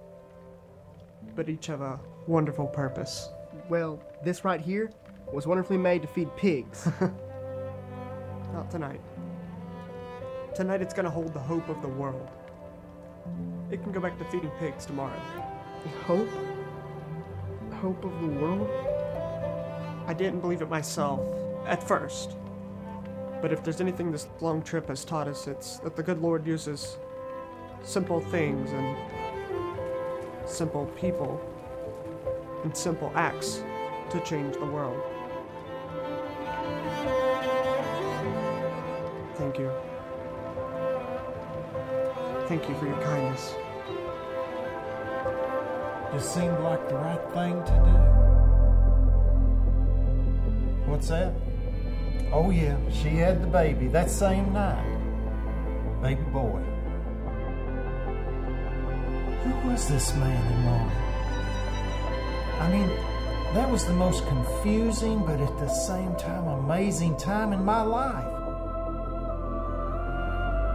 But 1.34 1.48
each 1.48 1.66
have 1.66 1.80
a 1.80 1.98
wonderful 2.26 2.66
purpose. 2.66 3.28
Well, 3.68 4.00
this 4.24 4.44
right 4.44 4.60
here 4.60 4.92
was 5.32 5.46
wonderfully 5.46 5.78
made 5.78 6.02
to 6.02 6.08
feed 6.08 6.34
pigs. 6.36 6.88
Not 8.52 8.70
tonight. 8.70 9.00
Tonight 10.54 10.80
it's 10.82 10.94
gonna 10.94 11.10
hold 11.10 11.34
the 11.34 11.40
hope 11.40 11.68
of 11.68 11.82
the 11.82 11.88
world. 11.88 12.28
It 13.70 13.82
can 13.82 13.90
go 13.90 14.00
back 14.00 14.16
to 14.18 14.24
feeding 14.26 14.50
pigs 14.60 14.86
tomorrow. 14.86 15.20
Hope? 16.04 16.28
Hope 17.80 18.04
of 18.04 18.20
the 18.20 18.28
world? 18.28 18.70
I 20.06 20.14
didn't 20.14 20.40
believe 20.40 20.62
it 20.62 20.70
myself, 20.70 21.20
at 21.66 21.82
first. 21.82 22.36
But 23.42 23.52
if 23.52 23.62
there's 23.62 23.80
anything 23.80 24.10
this 24.10 24.28
long 24.40 24.62
trip 24.62 24.88
has 24.88 25.04
taught 25.04 25.28
us, 25.28 25.46
it's 25.46 25.78
that 25.80 25.94
the 25.96 26.02
good 26.02 26.20
Lord 26.20 26.46
uses 26.46 26.96
simple 27.82 28.20
things 28.20 28.70
and 28.72 28.96
simple 30.46 30.86
people 30.98 31.40
and 32.64 32.76
simple 32.76 33.12
acts 33.14 33.62
to 34.10 34.20
change 34.20 34.54
the 34.54 34.66
world. 34.66 35.00
Thank 39.34 39.58
you. 39.58 39.70
Thank 42.48 42.68
you 42.68 42.74
for 42.76 42.86
your 42.86 43.00
kindness. 43.02 43.54
Just 46.12 46.32
seemed 46.32 46.58
like 46.60 46.88
the 46.88 46.94
right 46.94 47.20
thing 47.34 47.62
to 47.64 47.72
do. 47.84 48.16
What's 50.90 51.08
that? 51.08 51.34
Oh, 52.32 52.50
yeah, 52.50 52.76
she 52.90 53.16
had 53.16 53.42
the 53.42 53.46
baby 53.46 53.88
that 53.88 54.10
same 54.10 54.52
night. 54.52 54.84
Baby 56.02 56.22
boy. 56.32 56.62
Who 59.44 59.68
was 59.68 59.88
this 59.88 60.14
man 60.16 60.52
and 60.52 60.64
woman? 60.64 60.90
I 62.60 62.70
mean, 62.70 62.88
that 63.54 63.70
was 63.70 63.86
the 63.86 63.94
most 63.94 64.26
confusing 64.26 65.24
but 65.24 65.40
at 65.40 65.58
the 65.58 65.68
same 65.68 66.14
time 66.16 66.46
amazing 66.66 67.16
time 67.16 67.52
in 67.52 67.64
my 67.64 67.80
life. 67.82 68.36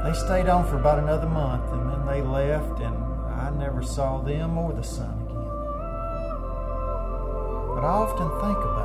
They 0.03 0.13
stayed 0.13 0.47
on 0.47 0.65
for 0.67 0.77
about 0.77 0.99
another 0.99 1.27
month 1.27 1.69
and 1.73 1.89
then 1.91 2.05
they 2.07 2.21
left, 2.21 2.79
and 2.79 2.95
I 3.35 3.51
never 3.51 3.83
saw 3.83 4.19
them 4.21 4.57
or 4.57 4.73
the 4.73 4.83
son 4.83 5.11
again. 5.25 5.51
But 7.75 7.83
I 7.83 7.93
often 8.01 8.29
think 8.41 8.57
about 8.57 8.80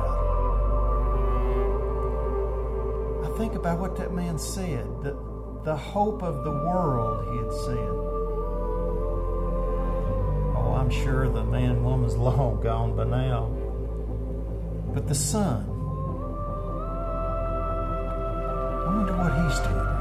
think 3.37 3.53
about 3.53 3.77
what 3.77 3.95
that 3.97 4.11
man 4.11 4.39
said, 4.39 4.87
the, 5.03 5.15
the 5.63 5.75
hope 5.75 6.23
of 6.23 6.43
the 6.43 6.49
world, 6.49 7.31
he 7.31 7.37
had 7.37 7.53
said. 7.53 7.89
Oh, 10.57 10.75
I'm 10.75 10.89
sure 10.89 11.29
the 11.29 11.43
man 11.43 11.83
woman's 11.83 12.15
long 12.17 12.59
gone 12.61 12.95
by 12.95 13.03
now. 13.03 13.51
But 14.91 15.07
the 15.07 15.13
son, 15.13 15.69
I 18.81 18.95
wonder 18.95 19.15
what 19.15 19.31
he's 19.43 19.59
doing. 19.59 19.96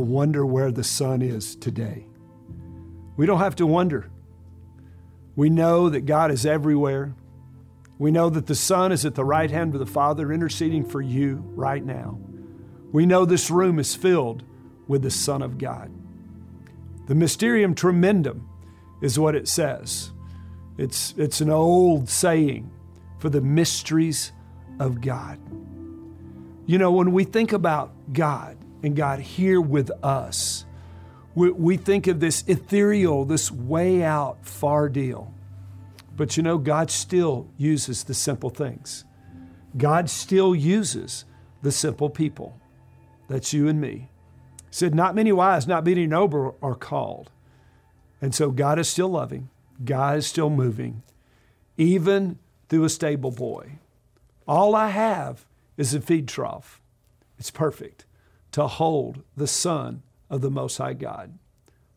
Wonder 0.00 0.44
where 0.44 0.72
the 0.72 0.84
Son 0.84 1.22
is 1.22 1.56
today. 1.56 2.06
We 3.16 3.26
don't 3.26 3.38
have 3.38 3.56
to 3.56 3.66
wonder. 3.66 4.10
We 5.36 5.50
know 5.50 5.88
that 5.88 6.02
God 6.02 6.30
is 6.30 6.44
everywhere. 6.46 7.14
We 7.98 8.10
know 8.10 8.30
that 8.30 8.46
the 8.46 8.54
Son 8.54 8.92
is 8.92 9.04
at 9.04 9.14
the 9.14 9.24
right 9.24 9.50
hand 9.50 9.74
of 9.74 9.80
the 9.80 9.86
Father 9.86 10.32
interceding 10.32 10.84
for 10.84 11.02
you 11.02 11.44
right 11.54 11.84
now. 11.84 12.18
We 12.92 13.06
know 13.06 13.24
this 13.24 13.50
room 13.50 13.78
is 13.78 13.94
filled 13.94 14.42
with 14.88 15.02
the 15.02 15.10
Son 15.10 15.42
of 15.42 15.58
God. 15.58 15.90
The 17.06 17.14
Mysterium 17.14 17.74
Tremendum 17.74 18.48
is 19.00 19.18
what 19.18 19.34
it 19.34 19.48
says. 19.48 20.12
It's, 20.78 21.14
it's 21.16 21.40
an 21.40 21.50
old 21.50 22.08
saying 22.08 22.70
for 23.18 23.28
the 23.28 23.40
mysteries 23.40 24.32
of 24.78 25.00
God. 25.00 25.38
You 26.66 26.78
know, 26.78 26.92
when 26.92 27.12
we 27.12 27.24
think 27.24 27.52
about 27.52 27.92
God, 28.12 28.56
and 28.82 28.96
God 28.96 29.20
here 29.20 29.60
with 29.60 29.90
us. 30.02 30.64
We, 31.34 31.50
we 31.50 31.76
think 31.76 32.06
of 32.06 32.20
this 32.20 32.42
ethereal, 32.46 33.24
this 33.24 33.50
way 33.50 34.02
out, 34.02 34.44
far 34.44 34.88
deal. 34.88 35.32
But 36.16 36.36
you 36.36 36.42
know, 36.42 36.58
God 36.58 36.90
still 36.90 37.48
uses 37.56 38.04
the 38.04 38.14
simple 38.14 38.50
things. 38.50 39.04
God 39.76 40.10
still 40.10 40.54
uses 40.54 41.24
the 41.62 41.72
simple 41.72 42.10
people. 42.10 42.58
That's 43.28 43.52
you 43.52 43.68
and 43.68 43.80
me. 43.80 44.10
He 44.68 44.74
said, 44.74 44.94
Not 44.94 45.14
many 45.14 45.32
wise, 45.32 45.66
not 45.66 45.84
many 45.84 46.06
noble 46.06 46.58
are 46.60 46.74
called. 46.74 47.30
And 48.20 48.34
so 48.34 48.50
God 48.50 48.78
is 48.78 48.88
still 48.88 49.08
loving, 49.08 49.48
God 49.84 50.18
is 50.18 50.26
still 50.26 50.50
moving, 50.50 51.02
even 51.78 52.38
through 52.68 52.84
a 52.84 52.90
stable 52.90 53.30
boy. 53.30 53.78
All 54.46 54.74
I 54.74 54.88
have 54.88 55.46
is 55.76 55.94
a 55.94 56.00
feed 56.00 56.28
trough. 56.28 56.82
It's 57.38 57.50
perfect 57.50 58.04
to 58.52 58.66
hold 58.66 59.22
the 59.36 59.46
Son 59.46 60.02
of 60.28 60.40
the 60.40 60.50
Most 60.50 60.78
High 60.78 60.94
God. 60.94 61.38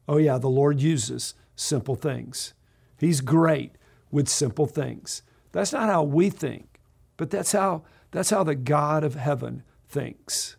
Oh, 0.07 0.17
yeah, 0.17 0.37
the 0.37 0.49
Lord 0.49 0.81
uses 0.81 1.33
simple 1.55 1.95
things. 1.95 2.53
He's 2.97 3.21
great 3.21 3.71
with 4.11 4.27
simple 4.27 4.65
things. 4.65 5.21
That's 5.51 5.73
not 5.73 5.89
how 5.89 6.03
we 6.03 6.29
think, 6.29 6.79
but 7.17 7.29
that's 7.29 7.51
how, 7.51 7.83
that's 8.11 8.29
how 8.29 8.43
the 8.43 8.55
God 8.55 9.03
of 9.03 9.15
heaven 9.15 9.63
thinks. 9.87 10.57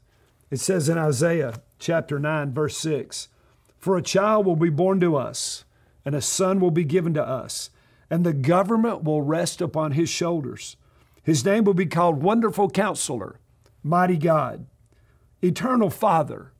It 0.50 0.60
says 0.60 0.88
in 0.88 0.98
Isaiah 0.98 1.54
chapter 1.78 2.18
9, 2.18 2.52
verse 2.52 2.76
6 2.78 3.28
For 3.78 3.96
a 3.96 4.02
child 4.02 4.46
will 4.46 4.56
be 4.56 4.70
born 4.70 5.00
to 5.00 5.16
us, 5.16 5.64
and 6.04 6.14
a 6.14 6.20
son 6.20 6.60
will 6.60 6.70
be 6.70 6.84
given 6.84 7.14
to 7.14 7.26
us, 7.26 7.70
and 8.08 8.24
the 8.24 8.32
government 8.32 9.04
will 9.04 9.22
rest 9.22 9.60
upon 9.60 9.92
his 9.92 10.08
shoulders. 10.08 10.76
His 11.22 11.44
name 11.44 11.64
will 11.64 11.74
be 11.74 11.86
called 11.86 12.22
Wonderful 12.22 12.70
Counselor, 12.70 13.40
Mighty 13.82 14.16
God, 14.16 14.66
Eternal 15.44 15.90
Father, 15.90 16.52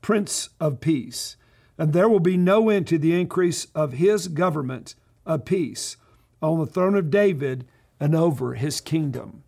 Prince 0.00 0.50
of 0.58 0.80
Peace. 0.80 1.36
And 1.78 1.92
there 1.92 2.08
will 2.08 2.20
be 2.20 2.36
no 2.36 2.68
end 2.68 2.86
to 2.88 2.98
the 2.98 3.18
increase 3.18 3.66
of 3.74 3.94
his 3.94 4.28
government 4.28 4.94
of 5.24 5.44
peace 5.44 5.96
on 6.42 6.58
the 6.58 6.66
throne 6.66 6.96
of 6.96 7.10
David 7.10 7.66
and 8.00 8.14
over 8.14 8.54
his 8.54 8.80
kingdom. 8.80 9.44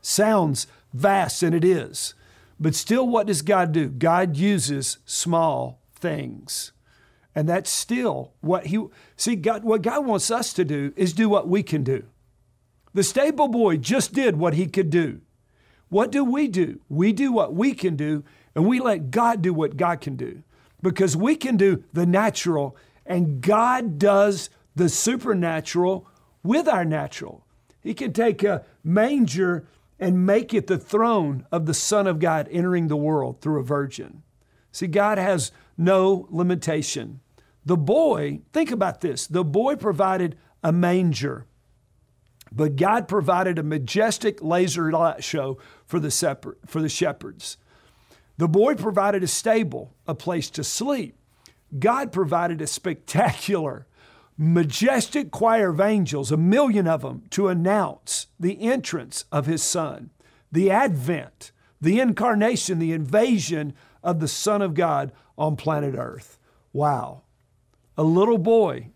Sounds 0.00 0.66
vast, 0.94 1.42
and 1.42 1.54
it 1.54 1.64
is. 1.64 2.14
But 2.58 2.74
still, 2.74 3.06
what 3.06 3.26
does 3.26 3.42
God 3.42 3.72
do? 3.72 3.88
God 3.88 4.36
uses 4.36 4.98
small 5.04 5.80
things. 5.94 6.72
And 7.34 7.46
that's 7.46 7.68
still 7.68 8.32
what 8.40 8.66
He, 8.66 8.82
see, 9.16 9.36
God, 9.36 9.62
what 9.62 9.82
God 9.82 10.06
wants 10.06 10.30
us 10.30 10.54
to 10.54 10.64
do 10.64 10.94
is 10.96 11.12
do 11.12 11.28
what 11.28 11.48
we 11.48 11.62
can 11.62 11.84
do. 11.84 12.04
The 12.94 13.02
stable 13.02 13.48
boy 13.48 13.76
just 13.76 14.14
did 14.14 14.38
what 14.38 14.54
he 14.54 14.66
could 14.66 14.88
do. 14.88 15.20
What 15.88 16.10
do 16.10 16.24
we 16.24 16.48
do? 16.48 16.80
We 16.88 17.12
do 17.12 17.32
what 17.32 17.54
we 17.54 17.72
can 17.74 17.96
do, 17.96 18.24
and 18.54 18.66
we 18.66 18.80
let 18.80 19.10
God 19.10 19.42
do 19.42 19.54
what 19.54 19.76
God 19.76 20.00
can 20.00 20.16
do. 20.16 20.42
Because 20.82 21.16
we 21.16 21.36
can 21.36 21.56
do 21.56 21.84
the 21.92 22.06
natural, 22.06 22.76
and 23.04 23.40
God 23.40 23.98
does 23.98 24.50
the 24.74 24.88
supernatural 24.88 26.06
with 26.42 26.68
our 26.68 26.84
natural. 26.84 27.46
He 27.80 27.94
can 27.94 28.12
take 28.12 28.42
a 28.42 28.64
manger 28.84 29.66
and 29.98 30.26
make 30.26 30.52
it 30.52 30.66
the 30.66 30.78
throne 30.78 31.46
of 31.50 31.66
the 31.66 31.74
Son 31.74 32.06
of 32.06 32.18
God 32.18 32.48
entering 32.50 32.88
the 32.88 32.96
world 32.96 33.40
through 33.40 33.60
a 33.60 33.64
virgin. 33.64 34.22
See, 34.72 34.86
God 34.86 35.18
has 35.18 35.52
no 35.78 36.26
limitation. 36.30 37.20
The 37.64 37.76
boy, 37.76 38.40
think 38.52 38.70
about 38.70 39.00
this 39.00 39.26
the 39.26 39.44
boy 39.44 39.76
provided 39.76 40.36
a 40.62 40.72
manger, 40.72 41.46
but 42.56 42.76
God 42.76 43.06
provided 43.06 43.58
a 43.58 43.62
majestic 43.62 44.42
laser 44.42 44.90
light 44.90 45.22
show 45.22 45.58
for 45.84 46.00
the, 46.00 46.10
separ- 46.10 46.56
for 46.64 46.80
the 46.80 46.88
shepherds. 46.88 47.58
The 48.38 48.48
boy 48.48 48.74
provided 48.74 49.22
a 49.22 49.28
stable, 49.28 49.94
a 50.06 50.14
place 50.14 50.48
to 50.50 50.64
sleep. 50.64 51.18
God 51.78 52.12
provided 52.12 52.62
a 52.62 52.66
spectacular 52.66 53.86
majestic 54.38 55.30
choir 55.30 55.70
of 55.70 55.80
angels, 55.80 56.32
a 56.32 56.36
million 56.36 56.86
of 56.86 57.02
them, 57.02 57.24
to 57.30 57.48
announce 57.48 58.28
the 58.40 58.62
entrance 58.62 59.26
of 59.30 59.46
his 59.46 59.62
son, 59.62 60.10
the 60.50 60.70
advent, 60.70 61.52
the 61.80 62.00
incarnation, 62.00 62.78
the 62.78 62.92
invasion 62.92 63.74
of 64.02 64.20
the 64.20 64.28
Son 64.28 64.62
of 64.62 64.74
God 64.74 65.12
on 65.36 65.56
planet 65.56 65.94
Earth. 65.96 66.38
Wow. 66.72 67.22
A 67.98 68.02
little 68.02 68.38
boy 68.38 68.90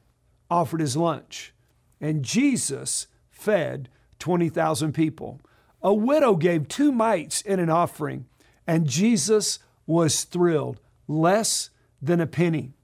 offered 0.51 0.81
his 0.81 0.97
lunch, 0.97 1.53
and 2.01 2.23
Jesus 2.23 3.07
fed 3.41 3.89
20,000 4.19 4.93
people. 4.93 5.41
A 5.83 5.95
widow 5.95 6.37
gave 6.37 6.69
two 6.69 6.93
mites 6.93 7.41
in 7.41 7.59
an 7.59 7.71
offering, 7.71 8.27
and 8.67 8.87
Jesus 8.87 9.59
was 9.87 10.25
thrilled, 10.25 10.81
less 11.09 11.71
than 12.03 12.21
a 12.21 12.27
penny. 12.27 12.75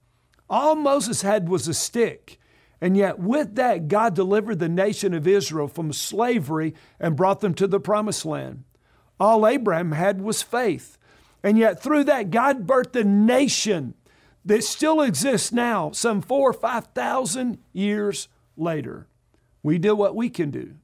All 0.48 0.74
Moses 0.74 1.22
had 1.22 1.48
was 1.48 1.68
a 1.68 1.74
stick 1.74 2.38
and 2.80 2.96
yet, 2.96 3.18
with 3.18 3.54
that, 3.54 3.88
God 3.88 4.14
delivered 4.14 4.58
the 4.58 4.68
nation 4.68 5.14
of 5.14 5.26
Israel 5.26 5.68
from 5.68 5.92
slavery 5.92 6.74
and 7.00 7.16
brought 7.16 7.40
them 7.40 7.54
to 7.54 7.66
the 7.66 7.80
promised 7.80 8.26
land. 8.26 8.64
All 9.18 9.46
Abraham 9.46 9.92
had 9.92 10.20
was 10.20 10.42
faith. 10.42 10.98
And 11.42 11.56
yet, 11.56 11.82
through 11.82 12.04
that, 12.04 12.30
God 12.30 12.66
birthed 12.66 13.00
a 13.00 13.04
nation 13.04 13.94
that 14.44 14.62
still 14.62 15.00
exists 15.00 15.52
now, 15.52 15.90
some 15.90 16.20
four 16.20 16.50
or 16.50 16.52
5,000 16.52 17.58
years 17.72 18.28
later. 18.56 19.06
We 19.66 19.78
do 19.78 19.96
what 19.96 20.14
we 20.14 20.30
can 20.30 20.52
do, 20.52 20.76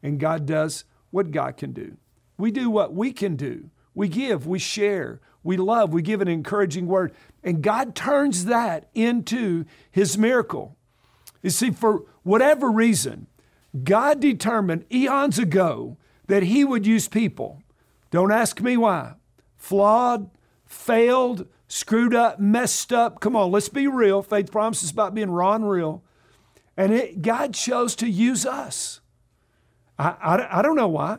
and 0.00 0.20
God 0.20 0.46
does 0.46 0.84
what 1.10 1.32
God 1.32 1.56
can 1.56 1.72
do. 1.72 1.96
We 2.36 2.52
do 2.52 2.70
what 2.70 2.94
we 2.94 3.12
can 3.12 3.34
do. 3.34 3.70
We 3.96 4.06
give, 4.06 4.46
we 4.46 4.60
share, 4.60 5.20
we 5.42 5.56
love, 5.56 5.92
we 5.92 6.02
give 6.02 6.20
an 6.20 6.28
encouraging 6.28 6.86
word, 6.86 7.12
and 7.42 7.64
God 7.64 7.96
turns 7.96 8.44
that 8.44 8.90
into 8.94 9.64
His 9.90 10.16
miracle. 10.16 10.76
You 11.42 11.50
see, 11.50 11.72
for 11.72 12.04
whatever 12.22 12.70
reason, 12.70 13.26
God 13.82 14.20
determined 14.20 14.84
eons 14.88 15.40
ago 15.40 15.96
that 16.28 16.44
He 16.44 16.64
would 16.64 16.86
use 16.86 17.08
people. 17.08 17.60
Don't 18.12 18.30
ask 18.30 18.60
me 18.60 18.76
why. 18.76 19.14
Flawed, 19.56 20.30
failed, 20.64 21.48
screwed 21.66 22.14
up, 22.14 22.38
messed 22.38 22.92
up. 22.92 23.18
Come 23.18 23.34
on, 23.34 23.50
let's 23.50 23.68
be 23.68 23.88
real. 23.88 24.22
Faith 24.22 24.52
promises 24.52 24.92
about 24.92 25.12
being 25.12 25.32
raw 25.32 25.56
and 25.56 25.68
real. 25.68 26.04
And 26.78 26.92
it, 26.92 27.22
God 27.22 27.52
chose 27.52 27.96
to 27.96 28.08
use 28.08 28.46
us. 28.46 29.00
I, 29.98 30.14
I, 30.22 30.58
I 30.60 30.62
don't 30.62 30.76
know 30.76 30.88
why, 30.88 31.18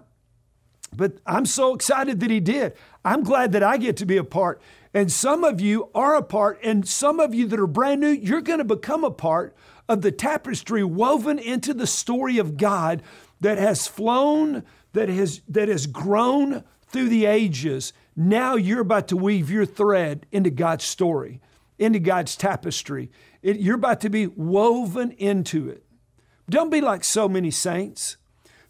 but 0.95 1.17
I'm 1.25 1.45
so 1.45 1.75
excited 1.75 2.21
that 2.21 2.31
He 2.31 2.39
did. 2.39 2.73
I'm 3.03 3.23
glad 3.23 3.51
that 3.51 3.61
I 3.61 3.75
get 3.77 3.97
to 3.97 4.05
be 4.05 4.15
a 4.15 4.23
part. 4.23 4.61
And 4.93 5.11
some 5.11 5.43
of 5.43 5.59
you 5.59 5.89
are 5.93 6.15
a 6.15 6.23
part, 6.23 6.59
and 6.63 6.87
some 6.87 7.19
of 7.19 7.35
you 7.35 7.45
that 7.47 7.59
are 7.59 7.67
brand 7.67 7.99
new, 7.99 8.07
you're 8.07 8.41
going 8.41 8.59
to 8.59 8.63
become 8.63 9.03
a 9.03 9.11
part 9.11 9.53
of 9.89 10.01
the 10.01 10.13
tapestry 10.13 10.83
woven 10.83 11.37
into 11.37 11.73
the 11.73 11.85
story 11.85 12.37
of 12.37 12.55
God 12.55 13.03
that 13.41 13.57
has 13.57 13.85
flown, 13.85 14.63
that 14.93 15.09
has, 15.09 15.41
that 15.49 15.67
has 15.67 15.87
grown 15.87 16.63
through 16.87 17.09
the 17.09 17.25
ages. 17.25 17.91
Now 18.15 18.55
you're 18.55 18.79
about 18.79 19.09
to 19.09 19.17
weave 19.17 19.51
your 19.51 19.65
thread 19.65 20.25
into 20.31 20.49
God's 20.51 20.85
story, 20.85 21.41
into 21.79 21.99
God's 21.99 22.35
tapestry. 22.35 23.09
It, 23.41 23.59
you're 23.59 23.75
about 23.75 24.01
to 24.01 24.09
be 24.09 24.27
woven 24.27 25.11
into 25.11 25.69
it. 25.69 25.83
Don't 26.49 26.69
be 26.69 26.81
like 26.81 27.03
so 27.03 27.29
many 27.29 27.51
saints 27.51 28.17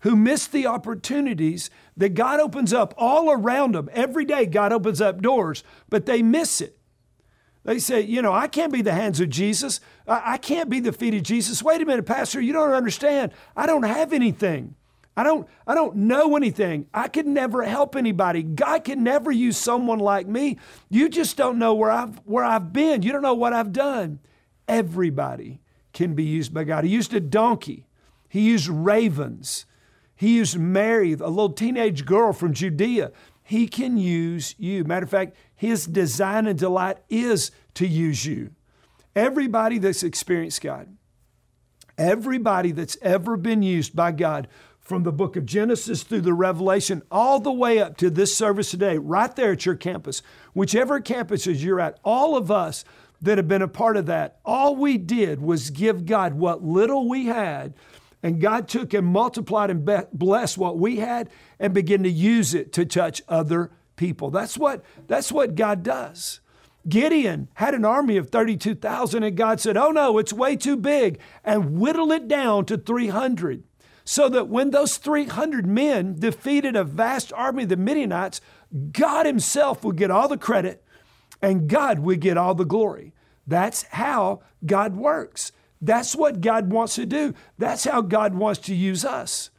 who 0.02 0.16
miss 0.16 0.48
the 0.48 0.66
opportunities 0.66 1.70
that 1.98 2.14
God 2.14 2.40
opens 2.40 2.72
up 2.72 2.94
all 2.98 3.32
around 3.32 3.76
them. 3.76 3.90
Every 3.92 4.26
day, 4.26 4.46
God 4.46 4.72
opens 4.72 5.02
up 5.02 5.22
doors, 5.22 5.64
but 5.90 6.06
they 6.06 6.22
miss 6.22 6.62
it. 6.62 6.78
They 7.66 7.80
say, 7.80 8.02
you 8.02 8.22
know, 8.22 8.34
I 8.34 8.48
can't 8.48 8.72
be 8.72 8.82
the 8.82 8.94
hands 8.94 9.20
of 9.20 9.30
Jesus. 9.30 9.82
I, 10.08 10.34
I 10.34 10.38
can't 10.38 10.70
be 10.70 10.80
the 10.80 10.94
feet 10.94 11.14
of 11.14 11.24
Jesus. 11.24 11.62
Wait 11.62 11.82
a 11.82 11.86
minute, 11.86 12.06
Pastor, 12.06 12.40
you 12.40 12.54
don't 12.54 12.72
understand. 12.72 13.34
I 13.56 13.66
don't 13.66 13.84
have 13.84 14.14
anything. 14.14 14.76
I 15.20 15.24
don't, 15.24 15.50
I 15.68 15.76
don't 15.76 15.98
know 15.98 16.38
anything. 16.38 16.88
I 16.94 17.10
could 17.10 17.28
never 17.28 17.64
help 17.64 17.98
anybody. 17.98 18.42
God 18.42 18.86
can 18.86 19.04
never 19.04 19.34
use 19.34 19.58
someone 19.58 20.00
like 20.00 20.28
me. 20.28 20.58
You 20.90 21.10
just 21.10 21.36
don't 21.36 21.60
know 21.60 21.74
where 21.74 21.92
I've, 21.92 22.20
where 22.20 22.46
I've 22.46 22.72
been. 22.72 23.02
You 23.02 23.12
don't 23.12 23.22
know 23.22 23.34
what 23.34 23.52
I've 23.52 23.74
done. 23.74 24.20
Everybody 24.66 25.60
can 25.92 26.14
be 26.14 26.24
used 26.24 26.54
by 26.54 26.64
God. 26.64 26.86
He 26.86 26.90
used 26.92 27.14
a 27.14 27.20
donkey, 27.20 27.86
He 28.30 28.40
used 28.40 28.70
ravens, 28.70 29.66
He 30.16 30.38
used 30.38 30.58
Mary, 30.58 31.12
a 31.12 31.28
little 31.28 31.52
teenage 31.52 32.06
girl 32.06 32.32
from 32.32 32.54
Judea. 32.54 33.12
He 33.44 33.68
can 33.68 33.98
use 33.98 34.56
you. 34.58 34.86
Matter 34.86 35.04
of 35.04 35.10
fact, 35.10 35.36
His 35.54 35.86
design 35.86 36.48
and 36.48 36.58
delight 36.58 37.00
is 37.10 37.52
to 37.74 37.86
use 37.86 38.26
you. 38.26 38.52
Everybody 39.18 39.80
that's 39.80 40.04
experienced 40.04 40.62
God, 40.62 40.96
everybody 41.98 42.72
that's 42.72 42.98
ever 43.02 43.36
been 43.36 43.62
used 43.62 43.98
by 43.98 44.14
God, 44.14 44.48
from 44.90 45.04
the 45.04 45.12
book 45.12 45.36
of 45.36 45.46
Genesis 45.46 46.02
through 46.02 46.22
the 46.22 46.34
Revelation, 46.34 47.04
all 47.12 47.40
the 47.40 47.52
way 47.52 47.78
up 47.78 47.96
to 47.98 48.10
this 48.10 48.36
service 48.36 48.72
today, 48.72 48.98
right 48.98 49.36
there 49.36 49.52
at 49.52 49.64
your 49.64 49.76
campus, 49.76 50.24
whichever 50.54 51.00
campuses 51.00 51.64
you're 51.64 51.80
at, 51.80 52.00
all 52.04 52.36
of 52.36 52.50
us 52.50 52.84
that 53.22 53.38
have 53.38 53.48
been 53.48 53.62
a 53.62 53.68
part 53.68 53.98
of 53.98 54.08
that, 54.08 54.40
all 54.44 54.76
we 54.76 54.98
did 54.98 55.44
was 55.44 55.70
give 55.70 56.08
God 56.08 56.34
what 56.34 56.64
little 56.64 57.08
we 57.08 57.28
had 57.28 57.76
and 58.24 58.42
God 58.42 58.68
took 58.68 58.94
and 58.96 59.06
multiplied 59.06 59.70
and 59.70 59.88
blessed 60.12 60.58
what 60.58 60.80
we 60.80 60.98
had 60.98 61.30
and 61.60 61.72
began 61.72 62.02
to 62.02 62.10
use 62.10 62.56
it 62.56 62.74
to 62.74 62.84
touch 62.84 63.22
other 63.30 63.72
people. 63.96 64.32
That's 64.32 64.58
what, 64.58 64.84
that's 65.08 65.32
what 65.32 65.54
God 65.54 65.84
does. 65.84 66.42
Gideon 66.88 67.50
had 67.54 67.76
an 67.76 67.86
army 67.86 68.18
of 68.18 68.30
32,000, 68.30 69.22
and 69.22 69.38
God 69.38 69.60
said, 69.60 69.78
Oh 69.78 69.92
no, 69.92 70.18
it's 70.18 70.34
way 70.34 70.56
too 70.56 70.76
big, 70.76 71.20
and 71.44 71.80
whittle 71.80 72.12
it 72.12 72.28
down 72.28 72.66
to 72.66 72.78
300. 72.78 73.64
So 74.10 74.28
that 74.30 74.48
when 74.48 74.72
those 74.72 74.98
300 74.98 75.68
men 75.68 76.16
defeated 76.18 76.76
a 76.76 76.84
vast 76.84 77.32
army 77.34 77.62
of 77.62 77.70
the 77.70 77.78
Midianites, 77.78 78.42
God 78.92 79.28
Himself 79.28 79.84
would 79.84 79.98
get 79.98 80.10
all 80.10 80.28
the 80.28 80.36
credit 80.36 80.84
and 81.44 81.70
God 81.70 82.00
would 82.00 82.20
get 82.20 82.36
all 82.36 82.56
the 82.56 82.66
glory. 82.66 83.14
That's 83.46 83.84
how 83.84 84.42
God 84.66 84.96
works. 84.96 85.52
That's 85.80 86.16
what 86.16 86.42
God 86.42 86.72
wants 86.72 86.96
to 86.96 87.06
do. 87.06 87.36
That's 87.60 87.84
how 87.84 88.02
God 88.02 88.34
wants 88.34 88.62
to 88.62 88.74
use 88.74 89.06
us. 89.06 89.52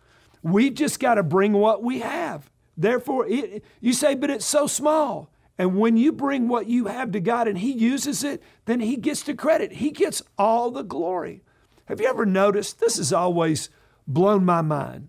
We've 0.43 0.75
just 0.75 0.99
got 0.99 1.15
to 1.15 1.23
bring 1.23 1.53
what 1.53 1.85
we 1.85 2.01
have. 2.01 2.51
Therefore, 2.77 3.29
it, 3.29 3.65
you 3.81 3.93
say, 3.93 4.17
but 4.17 4.31
it's 4.31 4.47
so 4.47 4.67
small. 4.67 5.31
And 5.59 5.79
when 5.79 5.97
you 5.97 6.11
bring 6.11 6.49
what 6.49 6.67
you 6.67 6.87
have 6.87 7.13
to 7.13 7.21
God 7.21 7.47
and 7.47 7.59
He 7.59 7.71
uses 7.71 8.25
it, 8.25 8.43
then 8.65 8.81
He 8.81 8.97
gets 8.97 9.23
the 9.23 9.35
credit. 9.35 9.75
He 9.75 9.93
gets 9.93 10.25
all 10.37 10.73
the 10.73 10.83
glory. 10.83 11.45
Have 11.85 12.01
you 12.01 12.09
ever 12.09 12.27
noticed? 12.27 12.81
This 12.81 12.99
is 12.99 13.13
always 13.13 13.71
blown 14.07 14.45
my 14.45 14.63
mind. 14.63 15.09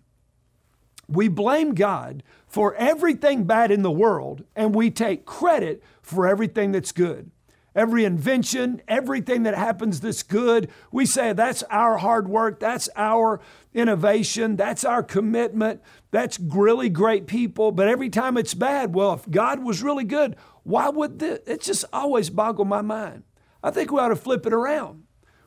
We 1.07 1.27
blame 1.27 1.73
God 1.73 2.23
for 2.47 2.73
everything 2.75 3.43
bad 3.43 3.71
in 3.71 3.81
the 3.81 3.91
world, 3.91 4.43
and 4.55 4.73
we 4.73 4.89
take 4.89 5.25
credit 5.25 5.83
for 6.01 6.27
everything 6.27 6.71
that's 6.71 6.91
good. 6.91 7.31
Every 7.73 8.03
invention, 8.03 8.81
everything 8.87 9.43
that 9.43 9.55
happens 9.55 10.01
that's 10.01 10.23
good, 10.23 10.69
we 10.91 11.05
say 11.05 11.31
that's 11.31 11.63
our 11.63 11.97
hard 11.97 12.27
work, 12.27 12.59
that's 12.59 12.89
our 12.97 13.39
innovation, 13.73 14.57
that's 14.57 14.83
our 14.83 15.01
commitment, 15.01 15.81
that's 16.11 16.37
really 16.37 16.89
great 16.89 17.27
people. 17.27 17.71
But 17.71 17.87
every 17.87 18.09
time 18.09 18.37
it's 18.37 18.53
bad, 18.53 18.93
well, 18.93 19.13
if 19.13 19.29
God 19.29 19.63
was 19.63 19.83
really 19.83 20.03
good, 20.03 20.35
why 20.63 20.89
would 20.89 21.19
this? 21.19 21.39
It 21.47 21.61
just 21.61 21.85
always 21.93 22.29
boggled 22.29 22.67
my 22.67 22.81
mind. 22.81 23.23
I 23.63 23.71
think 23.71 23.91
we 23.91 23.99
ought 23.99 24.09
to 24.09 24.17
flip 24.17 24.45
it 24.45 24.53
around. 24.53 25.03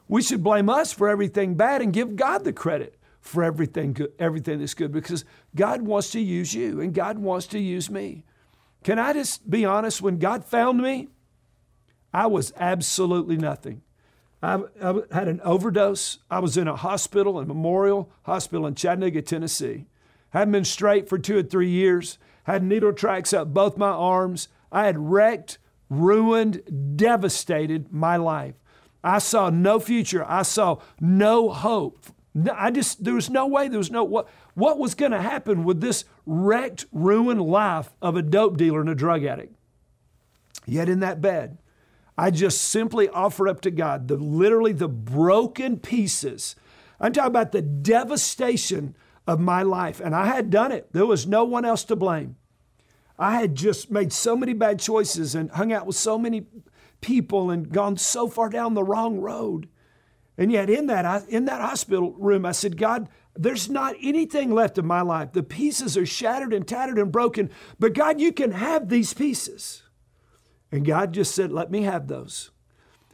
We 0.09 0.23
should 0.23 0.43
blame 0.43 0.71
us 0.71 0.93
for 0.93 1.09
everything 1.09 1.55
bad 1.55 1.83
and 1.83 1.93
give 1.93 2.17
God 2.17 2.45
the 2.45 2.53
credit 2.53 2.99
for 3.25 3.43
everything 3.43 3.95
good, 3.95 4.13
everything 4.19 4.59
that's 4.59 4.75
good 4.75 4.93
because 4.93 5.25
God 5.57 5.83
wants 5.83 6.11
to 6.11 6.21
use 6.21 6.55
you 6.55 6.81
and 6.81 6.93
God 6.93 7.19
wants 7.19 7.47
to 7.49 7.59
use 7.59 7.91
me. 7.91 8.25
Can 8.85 8.99
I 8.99 9.15
just 9.15 9.49
be 9.51 9.65
honest? 9.65 10.03
When 10.03 10.19
God 10.19 10.45
found 10.45 10.81
me, 10.81 11.09
I 12.13 12.27
was 12.27 12.53
absolutely 12.59 13.39
nothing. 13.39 13.81
I, 14.43 14.63
I, 14.81 15.01
had 15.11 15.27
an 15.27 15.41
overdose. 15.43 16.19
I 16.31 16.39
was 16.41 16.59
in 16.59 16.69
a 16.69 16.77
hospital, 16.77 17.39
a 17.39 17.47
memorial 17.47 18.13
hospital 18.25 18.67
in 18.67 18.75
Chattanooga, 18.75 19.23
Tennessee. 19.23 19.87
Hadn't 20.31 20.53
been 20.53 20.67
straight 20.67 21.09
for 21.09 21.19
two 21.19 21.39
or 21.39 21.43
three 21.43 21.71
years. 21.71 22.19
Had 22.45 22.63
needle 22.63 22.93
tracks 22.93 23.33
up 23.33 23.55
both 23.55 23.79
my 23.79 23.89
arms. 23.89 24.49
I 24.71 24.85
had 24.85 24.99
wrecked, 24.99 25.57
ruined, 25.89 26.97
devastated 26.97 27.91
my 27.91 28.17
life. 28.17 28.57
I 29.03 29.19
saw 29.19 29.49
no 29.49 29.81
future. 29.81 30.25
I 30.29 30.43
saw 30.43 30.81
no 31.01 31.49
hope. 31.49 32.05
I 32.53 32.71
just 32.71 33.05
there 33.05 33.15
was 33.15 33.31
no 33.31 33.47
way. 33.47 33.69
There 33.69 33.79
was 33.79 33.91
no 33.91 34.05
what. 34.05 34.29
What 34.55 34.79
was 34.79 34.95
going 34.95 35.13
to 35.13 35.21
happen 35.21 35.65
with 35.65 35.81
this 35.81 36.05
wrecked, 36.27 36.87
ruined 36.93 37.43
life 37.43 37.93
of 38.03 38.17
a 38.17 38.23
dope 38.23 38.57
dealer 38.57 38.81
and 38.81 38.89
a 38.89 38.95
drug 38.95 39.25
addict? 39.25 39.55
Yet 40.67 40.89
in 40.89 41.01
that 41.01 41.21
bed, 41.21 41.59
I 42.17 42.31
just 42.31 42.63
simply 42.63 43.09
offer 43.09 43.49
up 43.49 43.61
to 43.63 43.71
God 43.71 44.09
the 44.09 44.17
literally 44.17 44.73
the 44.73 44.89
broken 44.89 45.79
pieces. 45.79 46.57
I'm 47.01 47.13
talking 47.13 47.29
about 47.29 47.53
the 47.53 47.63
devastation 47.63 48.95
of 49.27 49.41
my 49.41 49.63
life. 49.63 50.01
And 50.01 50.15
I 50.15 50.27
had 50.27 50.51
done 50.51 50.73
it. 50.73 50.89
There 50.93 51.07
was 51.07 51.27
no 51.27 51.45
one 51.45 51.65
else 51.65 51.85
to 51.85 51.97
blame. 51.97 52.37
I 53.19 53.41
had 53.41 53.55
just 53.55 53.91
made 53.91 54.13
so 54.13 54.37
many 54.37 54.53
bad 54.53 54.81
choices 54.81 55.35
and 55.35 55.51
hung 55.53 55.73
out 55.73 55.87
with 55.87 55.97
so 55.97 56.19
many 56.19 56.47
people 57.01 57.51
and 57.51 57.71
gone 57.71 57.97
so 57.97 58.29
far 58.29 58.49
down 58.49 58.75
the 58.75 58.83
wrong 58.83 59.21
road. 59.21 59.69
And 60.37 60.51
yet 60.51 60.69
in 60.69 60.87
that 60.87 61.29
in 61.29 61.45
that 61.45 61.61
hospital 61.61 62.13
room 62.13 62.45
I 62.45 62.53
said, 62.53 62.77
God, 62.77 63.09
there's 63.37 63.69
not 63.69 63.97
anything 64.03 64.53
left 64.53 64.79
of 64.79 64.85
my 64.85 65.01
life. 65.01 65.33
The 65.33 65.43
pieces 65.43 65.97
are 65.97 66.07
shattered 66.07 66.53
and 66.53 66.67
tattered 66.67 66.99
and 66.99 67.13
broken, 67.13 67.51
but 67.79 67.95
God, 67.95 68.21
you 68.21 68.33
can 68.33 68.53
have 68.53 68.89
these 68.89 69.15
pieces. 69.15 69.83
And 70.73 70.85
God 70.85 71.13
just 71.13 71.35
said, 71.35 71.53
Let 71.53 71.71
me 71.71 71.83
have 71.83 72.09
those. 72.09 72.51